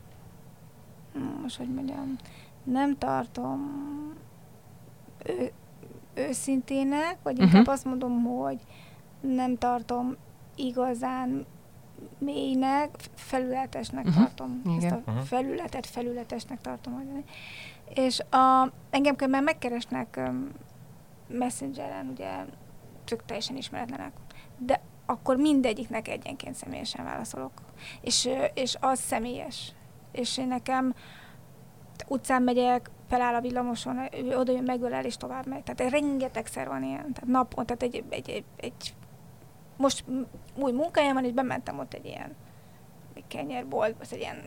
[1.41, 2.15] most hogy mondjam,
[2.63, 3.59] nem tartom
[5.25, 5.51] ő,
[6.13, 7.73] őszintének, vagy inkább uh-huh.
[7.73, 8.59] azt mondom, hogy
[9.21, 10.15] nem tartom
[10.55, 11.45] igazán
[12.17, 14.23] mélynek, felületesnek uh-huh.
[14.23, 14.61] tartom.
[14.65, 14.77] Igen.
[14.77, 15.23] Ezt a uh-huh.
[15.25, 16.93] felületet felületesnek tartom.
[16.93, 17.23] Hogy
[17.93, 20.49] és a, engem már megkeresnek um,
[21.27, 22.45] messengeren, ugye,
[23.03, 24.11] tök teljesen ismeretlenek.
[24.57, 27.51] De akkor mindegyiknek egyenként személyesen válaszolok.
[28.01, 29.71] És, és az személyes.
[30.11, 30.93] És én nekem
[32.07, 35.63] utcán megyek, feláll a villamoson, ő oda jön, megölel, és tovább megy.
[35.63, 37.13] Tehát rengetegszer van ilyen.
[37.13, 38.93] Tehát napon, tehát egy, egy, egy, egy
[39.77, 40.03] most
[40.55, 42.35] új munkájám van, és bementem ott egy ilyen
[43.27, 44.41] kenyérboltba, egy ilyen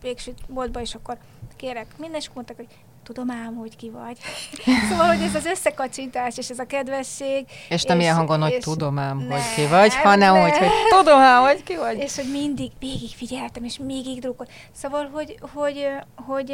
[0.00, 1.18] végsőt boltba, és akkor
[1.56, 4.18] kérek minden, és mondták, hogy tudom ám, hogy ki vagy.
[4.90, 7.46] szóval, hogy ez az összekacsintás, és ez a kedvesség.
[7.68, 10.44] És nem ilyen hangon, hogy tudom ám, ne, hogy ki vagy, hanem nem.
[10.44, 11.98] úgy, hogy tudom ám, hogy ki vagy.
[11.98, 14.50] És hogy mindig végig figyeltem, és még drukkolt.
[14.72, 16.46] Szóval, hogy, hogy, hogy...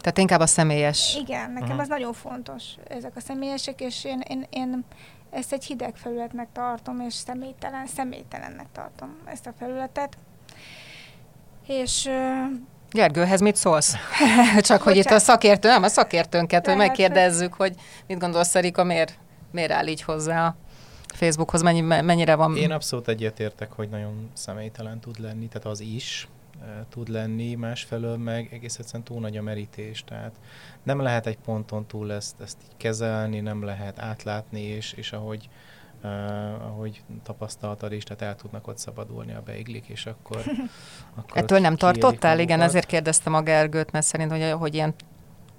[0.00, 1.16] Tehát inkább a személyes.
[1.20, 1.80] Igen, nekem uh-huh.
[1.80, 4.84] az nagyon fontos, ezek a személyesek, és én, én, én
[5.30, 10.16] ezt egy hideg felületnek tartom, és személytelen, személytelennek tartom ezt a felületet.
[11.66, 12.10] És
[12.90, 13.94] Gergőhez mit szólsz?
[14.60, 17.74] Csak hogy itt a szakértő, nem a szakértőnket, hogy megkérdezzük, hogy
[18.06, 19.18] mit gondolsz, Erika, miért,
[19.50, 20.56] miért áll így hozzá a
[21.14, 22.56] Facebookhoz, mennyi, mennyire van...
[22.56, 26.28] Én abszolút egyetértek, hogy nagyon személytelen tud lenni, tehát az is,
[26.88, 30.32] tud lenni, másfelől meg egész egyszerűen túl nagy a merítés, tehát
[30.82, 35.48] nem lehet egy ponton túl ezt, ezt így kezelni, nem lehet átlátni, és, és ahogy,
[36.02, 36.10] uh,
[36.66, 40.42] ahogy tapasztaltad is, tehát el tudnak ott szabadulni a beiglik, és akkor...
[41.16, 42.40] akkor Ettől nem tartottál?
[42.40, 44.94] Igen, ezért kérdeztem a Gergőt, mert szerint, hogy, hogy ilyen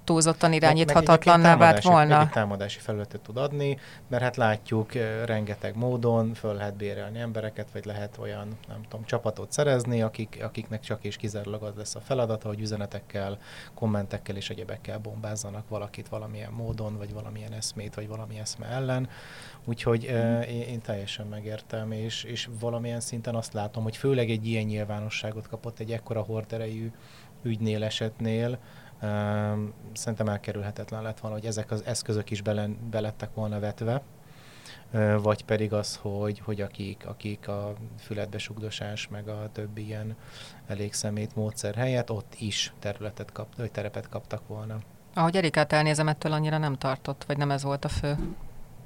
[0.08, 2.28] túlzottan irányíthatatlanná vált volna.
[2.28, 3.78] Támadási felületet tud adni,
[4.08, 4.92] mert hát látjuk
[5.24, 10.80] rengeteg módon, föl lehet bérelni embereket, vagy lehet olyan, nem tudom, csapatot szerezni, akik, akiknek
[10.80, 13.38] csak és kizárólag az lesz a feladata, hogy üzenetekkel,
[13.74, 19.08] kommentekkel és egyebekkel bombázzanak valakit valamilyen módon, vagy valamilyen eszmét, vagy valami eszme ellen.
[19.64, 20.40] Úgyhogy mm.
[20.40, 25.48] én, én teljesen megértem, és, és valamilyen szinten azt látom, hogy főleg egy ilyen nyilvánosságot
[25.48, 26.90] kapott egy ekkora horderejű
[27.42, 28.58] ügynél esetnél,
[29.92, 34.02] Szerintem elkerülhetetlen lett volna, hogy ezek az eszközök is bele, belettek volna vetve,
[35.22, 40.16] vagy pedig az, hogy, hogy akik, akik a fületbesugdosás, meg a többi ilyen
[40.66, 44.76] elég szemét módszer helyett ott is területet kap, vagy terepet kaptak volna.
[45.14, 48.16] Ahogy Erikát elnézem, ettől annyira nem tartott, vagy nem ez volt a fő?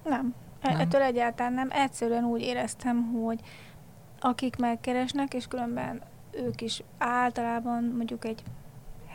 [0.04, 0.34] Nem.
[0.60, 0.80] E- nem.
[0.80, 1.68] Ettől egyáltalán nem.
[1.70, 3.40] Egyszerűen úgy éreztem, hogy
[4.20, 8.42] akik megkeresnek, és különben ők is általában mondjuk egy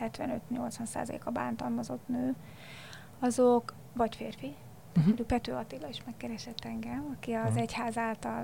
[0.02, 2.36] 75-80% a bántalmazott nő,
[3.20, 4.56] azok vagy férfi,
[4.98, 5.20] uh-huh.
[5.20, 7.62] Pető Attila is megkeresett engem, aki az uh-huh.
[7.62, 8.44] egyház által,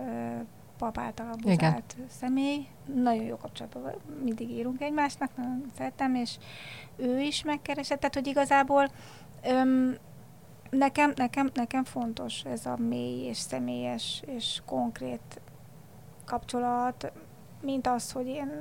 [0.77, 2.67] pap által abuzált személy.
[2.93, 3.93] Nagyon jó kapcsolatban
[4.23, 6.37] mindig írunk egymásnak, nagyon szeretem, és
[6.95, 8.91] ő is megkeresett, tehát hogy igazából
[9.43, 9.95] öm,
[10.69, 15.41] nekem, nekem, nekem fontos ez a mély és személyes és konkrét
[16.25, 17.11] kapcsolat,
[17.61, 18.51] mint az, hogy én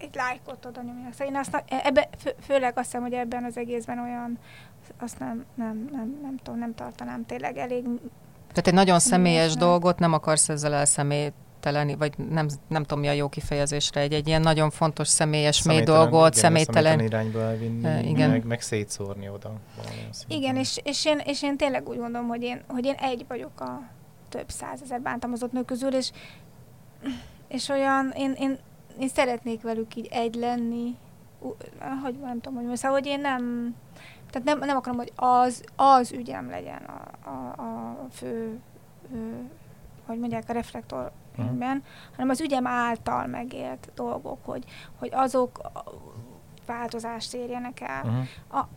[0.00, 1.12] egy lájkot oda nyomjanak.
[1.12, 4.38] Szóval én azt, ebbe, fő, főleg azt hiszem, hogy ebben az egészben olyan,
[4.98, 7.82] azt nem, nem, nem, nem tudom, nem tartanám tényleg elég.
[8.48, 9.58] Tehát egy nagyon személyes nem.
[9.58, 14.26] dolgot nem akarsz ezzel elszemélyteleni, vagy nem, nem tudom mi a jó kifejezésre, egy, egy
[14.26, 17.00] ilyen nagyon fontos személyes mély dolgot, személytelen.
[17.00, 18.30] irányba elvinni, uh, igen.
[18.30, 19.52] Meg, meg szétszórni oda.
[20.28, 23.60] Igen, és, és, én, és én tényleg úgy gondolom, hogy én, hogy én egy vagyok
[23.60, 23.82] a
[24.28, 26.10] több százezer bántalmazott nő közül, és,
[27.48, 28.58] és olyan, én, én
[29.00, 30.96] én szeretnék velük így egy lenni,
[32.02, 33.74] hogy nem tudom, hogy most, szóval, hogy én nem,
[34.30, 38.60] tehát nem, nem akarom, hogy az, az ügyem legyen a, a, a fő,
[39.12, 39.50] ő,
[40.06, 41.58] hogy mondják, a reflektor uh-huh.
[42.10, 44.64] hanem az ügyem által megélt dolgok, hogy,
[44.98, 45.60] hogy azok
[46.70, 48.02] változást érjenek el.
[48.04, 48.60] Uh-huh.
[48.60, 48.68] A,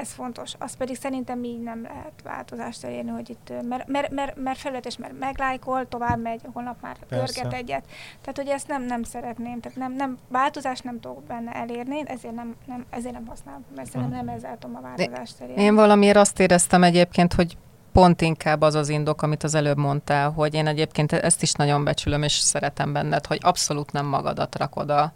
[0.00, 0.52] ez fontos.
[0.58, 4.96] Az pedig szerintem így nem lehet változást elérni, hogy itt, mert, mert, mert, mert felületes,
[4.96, 7.84] mert meglájkol, tovább megy, holnap már pörget egyet.
[8.20, 12.34] Tehát, hogy ezt nem, nem szeretném, tehát nem, nem, változást nem tudok benne elérni, ezért
[12.34, 15.62] nem, nem, ezért nem használom, mert szerintem nem ezzel tudom a változást elérni.
[15.62, 17.56] Én valamiért azt éreztem egyébként, hogy
[17.92, 21.84] pont inkább az az indok, amit az előbb mondtál, hogy én egyébként ezt is nagyon
[21.84, 25.12] becsülöm, és szeretem benned, hogy abszolút nem magadat rakod a,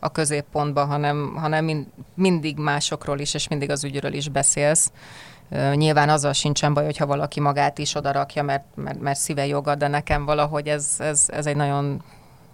[0.00, 4.92] a középpontba, hanem, hanem mind, mindig másokról is, és mindig az ügyről is beszélsz.
[5.74, 9.88] Nyilván azzal sincsen baj, hogyha valaki magát is odarakja, mert, mert, mert szíve joga, de
[9.88, 12.02] nekem valahogy ez, ez, ez egy nagyon...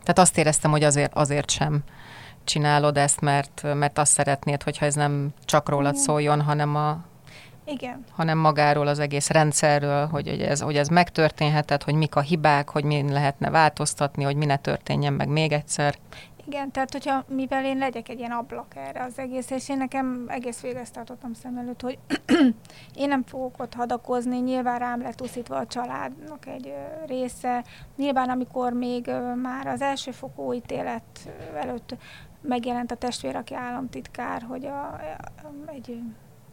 [0.02, 1.82] Tehát azt éreztem, hogy azért, azért sem
[2.44, 7.04] csinálod ezt, mert, mert azt szeretnéd, hogyha ez nem csak rólad szóljon, hanem a,
[7.64, 8.04] igen.
[8.10, 12.70] hanem magáról, az egész rendszerről, hogy, hogy, ez, hogy ez megtörténhetett, hogy mik a hibák,
[12.70, 15.94] hogy mi lehetne változtatni, hogy mi ne történjen meg még egyszer.
[16.46, 20.24] Igen, tehát hogyha mivel én legyek egy ilyen ablak erre az egész, és én nekem
[20.28, 21.98] egész végig ezt tartottam szem előtt, hogy
[22.94, 26.74] én nem fogok ott hadakozni, nyilván rám lett uszítva a családnak egy
[27.06, 27.64] része,
[27.96, 29.10] nyilván amikor még
[29.42, 31.96] már az első fokú ítélet előtt
[32.40, 36.02] megjelent a testvér, aki államtitkár, hogy a, a, egy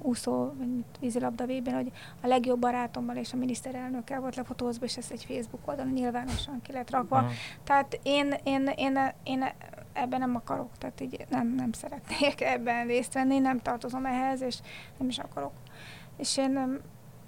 [0.04, 0.54] úszó,
[1.00, 1.92] vízilabda vében, hogy
[2.22, 6.72] a legjobb barátommal és a miniszterelnökkel volt lefotózva, és ezt egy Facebook oldalon nyilvánosan ki
[6.72, 7.18] lett rakva.
[7.18, 7.32] Uh-huh.
[7.64, 9.46] Tehát én, én, én, én
[9.94, 14.58] ebben nem akarok, tehát így nem, nem szeretnék ebben részt venni, nem tartozom ehhez, és
[14.98, 15.54] nem is akarok.
[16.18, 16.80] És én,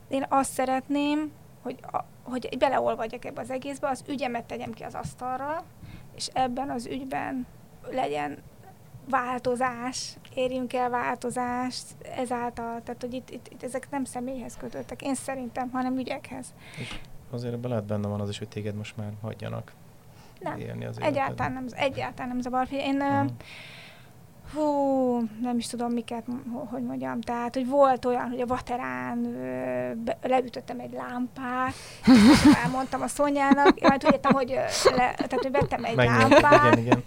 [0.07, 4.93] én azt szeretném, hogy, a, hogy beleolvadjak ebbe az egészbe, az ügyemet tegyem ki az
[4.93, 5.63] asztalra,
[6.15, 7.45] és ebben az ügyben
[7.89, 8.37] legyen
[9.09, 11.85] változás, érjünk el változást
[12.15, 16.53] ezáltal, tehát hogy itt, itt, itt ezek nem személyhez kötődtek, én szerintem, hanem ügyekhez.
[16.79, 16.99] És
[17.29, 19.71] azért lehet benne van az is, hogy téged most már hagyjanak
[20.39, 20.59] nem.
[20.59, 22.67] élni az egyáltalán nem, egyáltalán nem zavar.
[22.71, 23.29] Én uh-huh.
[24.53, 26.25] Hú, nem is tudom miket,
[26.69, 29.21] hogy mondjam, tehát, hogy volt olyan, hogy a vaterán
[30.03, 31.73] be, leütöttem egy lámpát,
[32.63, 34.49] elmondtam a Szonyának, majd úgy értem, hogy,
[34.83, 36.29] le, tehát, hogy vettem egy Megnyom.
[36.29, 37.03] lámpát, igen, igen.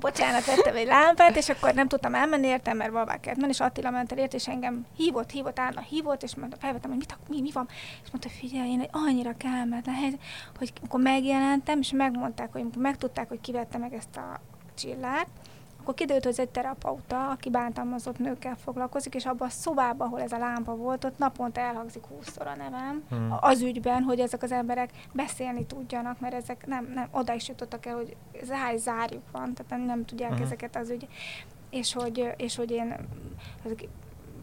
[0.00, 3.90] bocsánat, vettem egy lámpát, és akkor nem tudtam elmenni, értem, mert kellett menni, és Attila
[3.90, 7.40] ment el ért, és engem hívott, hívott, állna, hívott, és mondta, felvettem, hogy mit, mi,
[7.40, 7.68] mi van,
[8.04, 10.20] és mondta, figyelj, én egy annyira kellemetlen helyzet,
[10.58, 14.40] hogy akkor megjelentem, és megmondták, hogy megtudták, hogy kivette meg ezt a
[14.74, 15.26] csillát,
[15.82, 20.20] akkor kiderült, hogy ez egy terapeuta, aki bántalmazott nőkkel foglalkozik, és abban a szobában, ahol
[20.20, 23.36] ez a lámpa volt, ott naponta elhangzik húszszor a nevem, Hmm.
[23.40, 27.86] az ügyben, hogy ezek az emberek beszélni tudjanak, mert ezek nem, nem oda is jutottak
[27.86, 30.42] el, hogy zár, zárjuk van, tehát nem, nem tudják Mhm.
[30.42, 31.08] ezeket az ügy,
[31.70, 32.94] és hogy, és hogy én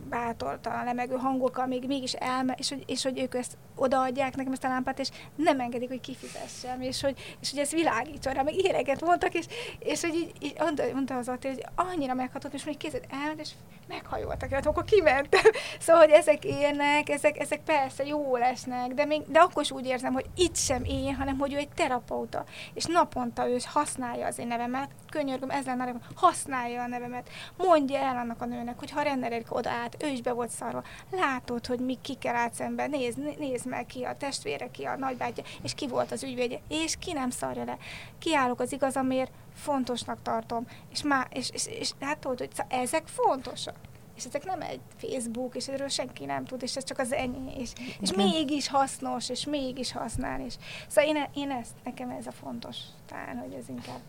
[0.09, 4.63] bátortalan, lemegő hangokkal még mégis elme, és hogy, és hogy ők ezt odaadják nekem ezt
[4.63, 8.55] a lámpát, és nem engedik, hogy kifizessem, és hogy, és hogy ez világítson rá, meg
[8.55, 9.45] éreket mondtak, és,
[9.79, 10.55] és hogy így, így
[10.93, 13.51] mondta, az Attila, hogy annyira meghatott, és mondjuk kézed elment, és
[13.89, 15.41] meghajoltak, hát akkor kimentem.
[15.79, 19.85] Szóval, hogy ezek élnek, ezek, ezek persze jó lesznek, de, még, de akkor is úgy
[19.85, 24.39] érzem, hogy itt sem én, hanem hogy ő egy terapeuta, és naponta ő használja az
[24.39, 28.79] én nevemet, könyörgöm, ez lenne a nevem, használja a nevemet, mondja el annak a nőnek,
[28.79, 32.35] hogy ha Renner Erika oda állt, ő is be volt szarva, látod, hogy mi kikkel
[32.35, 36.23] állt szembe, nézd, nézd meg ki a testvére, ki a nagybátyja, és ki volt az
[36.23, 37.77] ügyvédje, és ki nem szarja le.
[38.19, 43.75] Kiállok az igazamért, fontosnak tartom, és, má, és, és, és látod, hogy szóval ezek fontosak.
[44.15, 47.47] És ezek nem egy Facebook, és erről senki nem tud, és ez csak az enyém,
[47.57, 50.55] és, és mégis hasznos, és mégis használ, és
[50.87, 53.99] szóval én, én ezt, nekem ez a fontos talán, hogy ez inkább,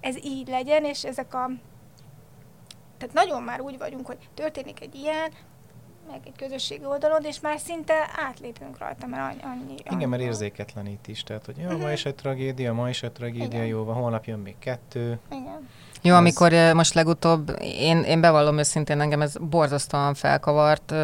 [0.00, 1.50] ez így legyen, és ezek a,
[2.98, 5.32] tehát nagyon már úgy vagyunk, hogy történik egy ilyen,
[6.10, 7.94] meg egy közösségi oldalon, és már szinte
[8.28, 9.40] átlépünk rajta, mert annyi...
[9.56, 11.22] annyi Igen, mert érzéketlenít is.
[11.22, 11.80] Tehát, hogy jó, Mhm.
[11.80, 13.66] ma is egy tragédia, ma is egy tragédia, Igen.
[13.66, 15.18] jó van, holnap jön még kettő.
[15.30, 15.68] Igen.
[16.02, 20.94] Jó, Ez- amikor most legutóbb, én, én bevallom őszintén, engem ez borzasztóan felkavart.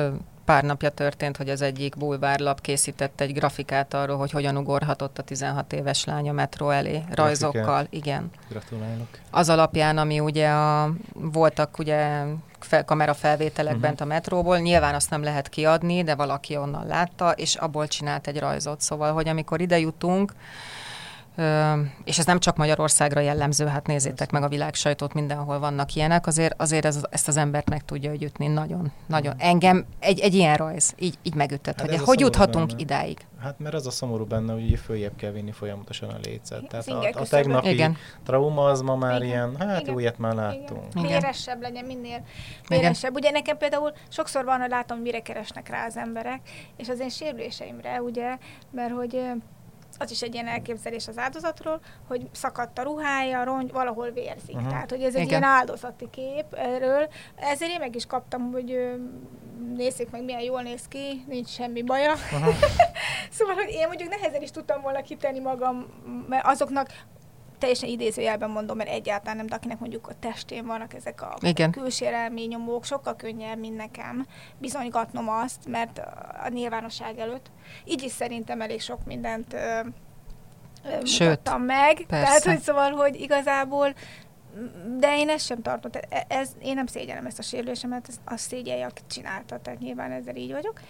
[0.44, 5.22] Pár napja történt, hogy az egyik bulvárlap készített egy grafikát arról, hogy hogyan ugorhatott a
[5.22, 7.86] 16 éves lány a metró elé, rajzokkal.
[7.90, 8.30] Igen.
[8.48, 9.08] Gratulálok.
[9.30, 12.22] Az alapján, ami ugye a, voltak ugye
[12.64, 13.82] fel, kamerafelvételek Mhm.
[13.82, 18.26] bent a metróból, nyilván azt nem lehet kiadni, de valaki onnan látta, és abból csinált
[18.26, 18.80] egy rajzot.
[18.80, 20.32] Szóval, hogy amikor ide jutunk,
[22.04, 26.26] és ez nem csak Magyarországra jellemző, hát nézzétek meg a világ sajtót, mindenhol vannak ilyenek,
[26.26, 29.34] azért, azért ez, ezt az embert meg tudja ütni nagyon, nagyon.
[29.38, 32.80] Engem egy, egy ilyen rajz így, így megütött, Hát hogy hogy juthatunk benne.
[32.80, 33.18] idáig.
[33.40, 36.68] Hát mert az a szomorú benne, hogy följebb kell vinni folyamatosan a lécet.
[36.68, 37.96] Tehát a, a tegnapi Igen.
[38.24, 39.26] trauma az ma már Igen.
[39.26, 39.98] ilyen, hát Igen.
[39.98, 40.82] ilyet már láttunk.
[40.94, 41.06] Igen.
[41.06, 42.22] Véresebb legyen, minél
[42.68, 43.14] véresebb.
[43.14, 46.40] Ugye nekem például sokszor van, hogy látom, mire keresnek rá az emberek,
[46.76, 48.36] és az én sérüléseimre, ugye,
[48.70, 49.20] mert hogy
[50.00, 54.56] az is egy ilyen elképzelés az áldozatról, hogy szakadt a ruhája, rongy, valahol vérzik.
[54.56, 54.68] Mhm.
[54.68, 55.28] Tehát, hogy ez egy Igen.
[55.28, 57.08] ilyen áldozati kép erről.
[57.36, 58.98] Ezért én meg is kaptam, hogy
[59.76, 62.12] nézzék meg, milyen jól néz ki, nincs semmi baja.
[62.12, 62.50] Aha.
[63.30, 65.86] Szóval, hogy én mondjuk nehezen is tudtam volna kitenni magam,
[66.28, 66.88] mert azoknak
[67.60, 71.70] teljesen idézőjelben mondom, mert egyáltalán nem, de akinek mondjuk a testén vannak ezek a Igen.
[71.70, 74.26] külsérelmi nyomók, sokkal könnyebb, mint nekem
[74.58, 75.98] bizonygatnom azt, mert
[76.44, 77.50] a nyilvánosság előtt.
[77.84, 79.80] Így is szerintem elég sok mindent ö,
[80.84, 82.04] ö, Sőt, mutattam meg.
[82.06, 82.24] persze.
[82.26, 83.94] Tehát, hogy szóval, hogy igazából
[84.98, 88.48] de én ezt sem tartom, e- ez, én nem szégyellem ezt a sérülésemet, ez azt
[88.48, 90.80] szégyelje, akit csinálta, tehát nyilván ezzel így vagyok.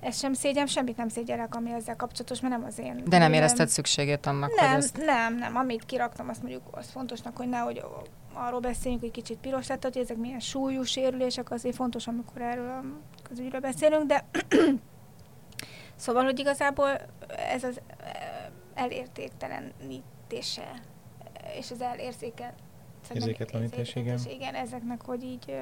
[0.00, 3.02] Ez sem szégyem, semmit nem szégyellek, ami ezzel kapcsolatos, mert nem az én.
[3.06, 4.96] De nem érezted szükségét annak, nem, hogy ezt...
[4.96, 5.56] nem, nem.
[5.56, 7.84] Amit kiraktam, azt mondjuk az fontosnak, hogy nehogy
[8.32, 12.68] arról beszéljünk, hogy kicsit piros lett, hogy ezek milyen súlyú sérülések, azért fontos, amikor erről
[12.68, 12.82] a
[13.22, 14.24] közügyről beszélünk, de
[15.96, 17.00] szóval, hogy igazából
[17.52, 18.06] ez az eh,
[18.74, 20.80] elértéktelenítése
[21.58, 22.52] és az elérzéken
[23.08, 23.94] szerintem Érzéketlenítés,
[24.26, 24.54] igen.
[24.54, 25.56] ezeknek, hogy így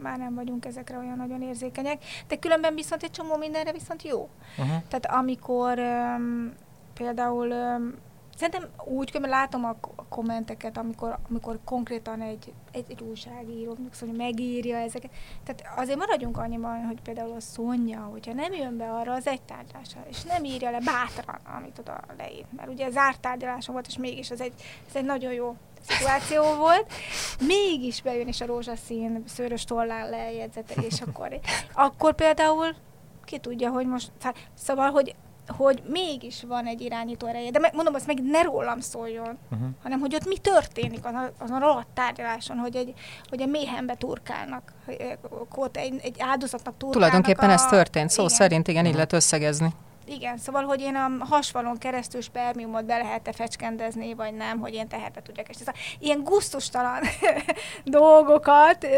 [0.00, 4.28] már nem vagyunk ezekre olyan nagyon érzékenyek, de különben viszont egy csomó mindenre viszont jó.
[4.58, 4.82] Uh-huh.
[4.88, 6.52] Tehát amikor um,
[6.94, 7.94] például um,
[8.36, 9.76] szerintem úgy, hogy látom a,
[10.08, 15.10] kommenteket, amikor, amikor konkrétan egy, egy, egy újságíró mondjuk szóval, hogy megírja ezeket.
[15.44, 19.42] Tehát azért maradjunk annyiban, hogy például a Szonya, hogyha nem jön be arra az egy
[19.42, 22.44] tárgyalásra, és nem írja le bátran, amit oda leír.
[22.56, 24.54] Mert ugye zárt tárgyaláson volt, és mégis ez egy,
[24.88, 25.56] ez egy nagyon jó
[25.88, 26.92] szituáció volt,
[27.46, 31.38] mégis bejön és a rózsaszín szőrös tollán lejegyzetel, és akkor,
[31.74, 32.74] akkor például
[33.24, 34.10] ki tudja, hogy most,
[34.54, 35.14] szóval, hogy,
[35.56, 39.68] hogy mégis van egy irányító ereje, de mondom, azt meg ne rólam szóljon, Uh-huh.
[39.82, 42.92] hanem hogy ott mi történik azon, a- azon a rohadt tárgyaláson, hogy egy,
[43.28, 44.72] hogy egy méhenbe turkálnak,
[45.54, 46.92] ott egy, egy áldozatnak turkálnak.
[46.92, 48.36] Tulajdonképpen a, ez történt, szó igen.
[48.36, 48.94] szerint igen, így Mhm.
[48.96, 49.72] lehet összegezni.
[50.08, 54.88] Igen, szóval, hogy én a hasvalon keresztül spermiumot be lehet-e fecskendezni, vagy nem, hogy én
[54.88, 55.48] tehetet tudjak.
[55.48, 57.02] És ez a, ilyen gusztustalan
[57.84, 58.88] dolgokat ö,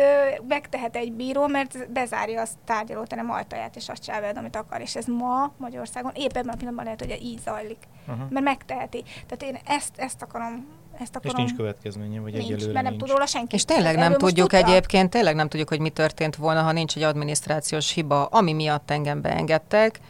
[0.49, 4.81] megtehet egy bíró, mert bezárja a tárgyalóterem ajtaját, és azt csinálja, amit akar.
[4.81, 7.79] És ez ma Magyarországon épp ebben a pillanatban lehet, hogy így zajlik.
[8.09, 8.31] Uh-huh.
[8.31, 9.03] Mert megteheti.
[9.03, 11.45] Tehát én ezt, ezt akarom ezt És akarom.
[11.45, 13.05] nincs következménye, vagy nincs, egyelőre mert nem nincs.
[13.05, 13.55] tud róla senki.
[13.55, 16.97] És tényleg nem erről tudjuk egyébként, tényleg nem tudjuk, hogy mi történt volna, ha nincs
[16.97, 20.01] egy adminisztrációs hiba, ami miatt engem beengedtek,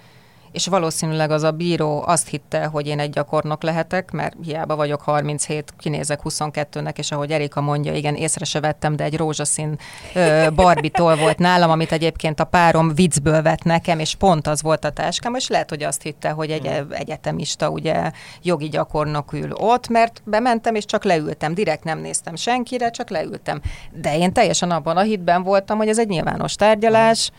[0.53, 5.01] és valószínűleg az a bíró azt hitte, hogy én egy gyakornok lehetek, mert hiába vagyok
[5.01, 9.79] 37, kinézek 22-nek, és ahogy Erika mondja, igen, észre se vettem, de egy rózsaszín
[10.15, 14.85] ö, barbitól volt nálam, amit egyébként a párom viccből vett nekem, és pont az volt
[14.85, 16.87] a táskám, és lehet, hogy azt hitte, hogy egy hmm.
[16.91, 18.11] egyetemista, ugye
[18.43, 23.61] jogi gyakornok ül ott, mert bementem, és csak leültem, direkt nem néztem senkire, csak leültem.
[23.93, 27.31] De én teljesen abban a hitben voltam, hogy ez egy nyilvános tárgyalás,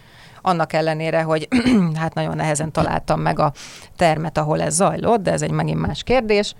[0.41, 1.47] annak ellenére, hogy
[2.01, 3.53] hát nagyon nehezen találtam meg a
[3.95, 6.55] termet, ahol ez zajlott, de ez egy megint más kérdés.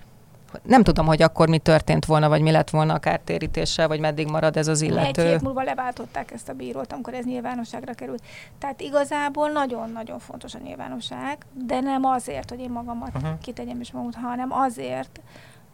[0.64, 4.28] Nem tudom, hogy akkor mi történt volna, vagy mi lett volna a kártérítéssel, vagy meddig
[4.30, 5.22] marad ez az illető.
[5.22, 8.24] Egy hét múlva leváltották ezt a bírót, amikor ez nyilvánosságra került.
[8.60, 13.40] Tehát igazából nagyon-nagyon fontos a nyilvánosság, de nem azért, hogy én magamat uh-huh.
[13.42, 15.22] kitegyem és magam, hanem azért,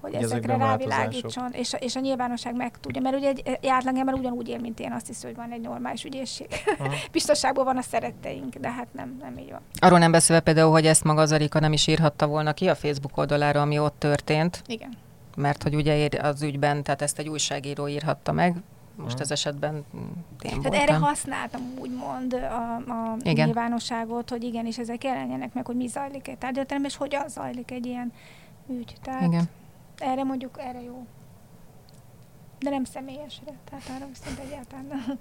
[0.07, 4.13] hogy Ezek ezekre rávilágítson, és a, és a nyilvánosság meg tudja, mert ugye egy, átlagember
[4.13, 6.47] ugyanúgy él, mint én, azt hiszem, hogy van egy normális ügyészség.
[7.11, 9.59] Biztonságban van a szeretteink, de hát nem, nem így van.
[9.79, 12.75] Arról nem beszélve például, hogy ezt maga az Erika nem is írhatta volna ki a
[12.75, 14.63] Facebook oldalára, ami ott történt.
[14.67, 14.97] Igen.
[15.35, 18.55] Mert hogy ugye az ügyben, tehát ezt egy újságíró írhatta meg,
[18.95, 19.81] most ez esetben én
[20.39, 20.81] Tehát voltam.
[20.81, 23.45] erre használtam úgymond a, a igen.
[23.45, 27.85] nyilvánosságot, hogy igenis ezek jelenjenek meg, hogy mi zajlik egy tárgyalatelem, és hogyan zajlik egy
[27.85, 28.13] ilyen
[28.69, 28.93] ügy.
[29.01, 29.49] Tehát igen.
[29.97, 31.05] Erre mondjuk, erre jó.
[32.59, 35.19] De nem személyesre, tehát arra viszont egyáltalán nem.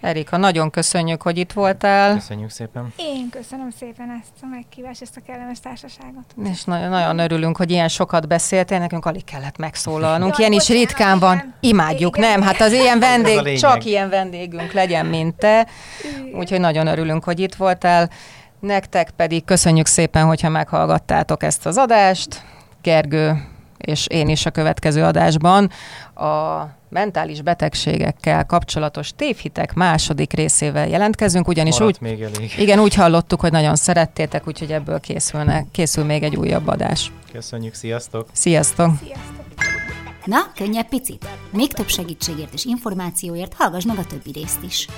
[0.00, 2.14] Erika, nagyon köszönjük, hogy itt voltál.
[2.14, 2.92] Köszönjük szépen.
[2.96, 6.34] Én köszönöm szépen ezt a megkívást, ezt a kellemes társaságot.
[6.44, 10.38] És nagyon, nagyon örülünk, hogy ilyen sokat beszéltél, nekünk alig kellett megszólalnunk.
[10.38, 11.36] Ilyen is ritkán van.
[11.36, 11.54] Igen.
[11.60, 12.30] Imádjuk, igen.
[12.30, 12.42] nem?
[12.42, 15.66] Hát az ilyen vendég, csak ilyen vendégünk legyen, mint te.
[16.34, 18.10] Úgyhogy nagyon örülünk, hogy itt voltál.
[18.60, 22.44] Nektek pedig köszönjük szépen, hogyha meghallgattátok ezt az adást.
[22.82, 23.49] Gergő
[23.80, 25.70] és én is a következő adásban
[26.14, 32.52] a mentális betegségekkel kapcsolatos tévhitek második részével jelentkezünk, ugyanis Maradt úgy, még elég.
[32.58, 37.12] igen, úgy hallottuk, hogy nagyon szerettétek, úgyhogy ebből készülne, készül még egy újabb adás.
[37.32, 38.28] Köszönjük, sziasztok!
[38.32, 38.90] Sziasztok!
[39.04, 39.40] Sziasztok!
[40.24, 41.26] Na, könnyebb picit?
[41.50, 44.88] Még több segítségért és információért hallgass meg a többi részt is.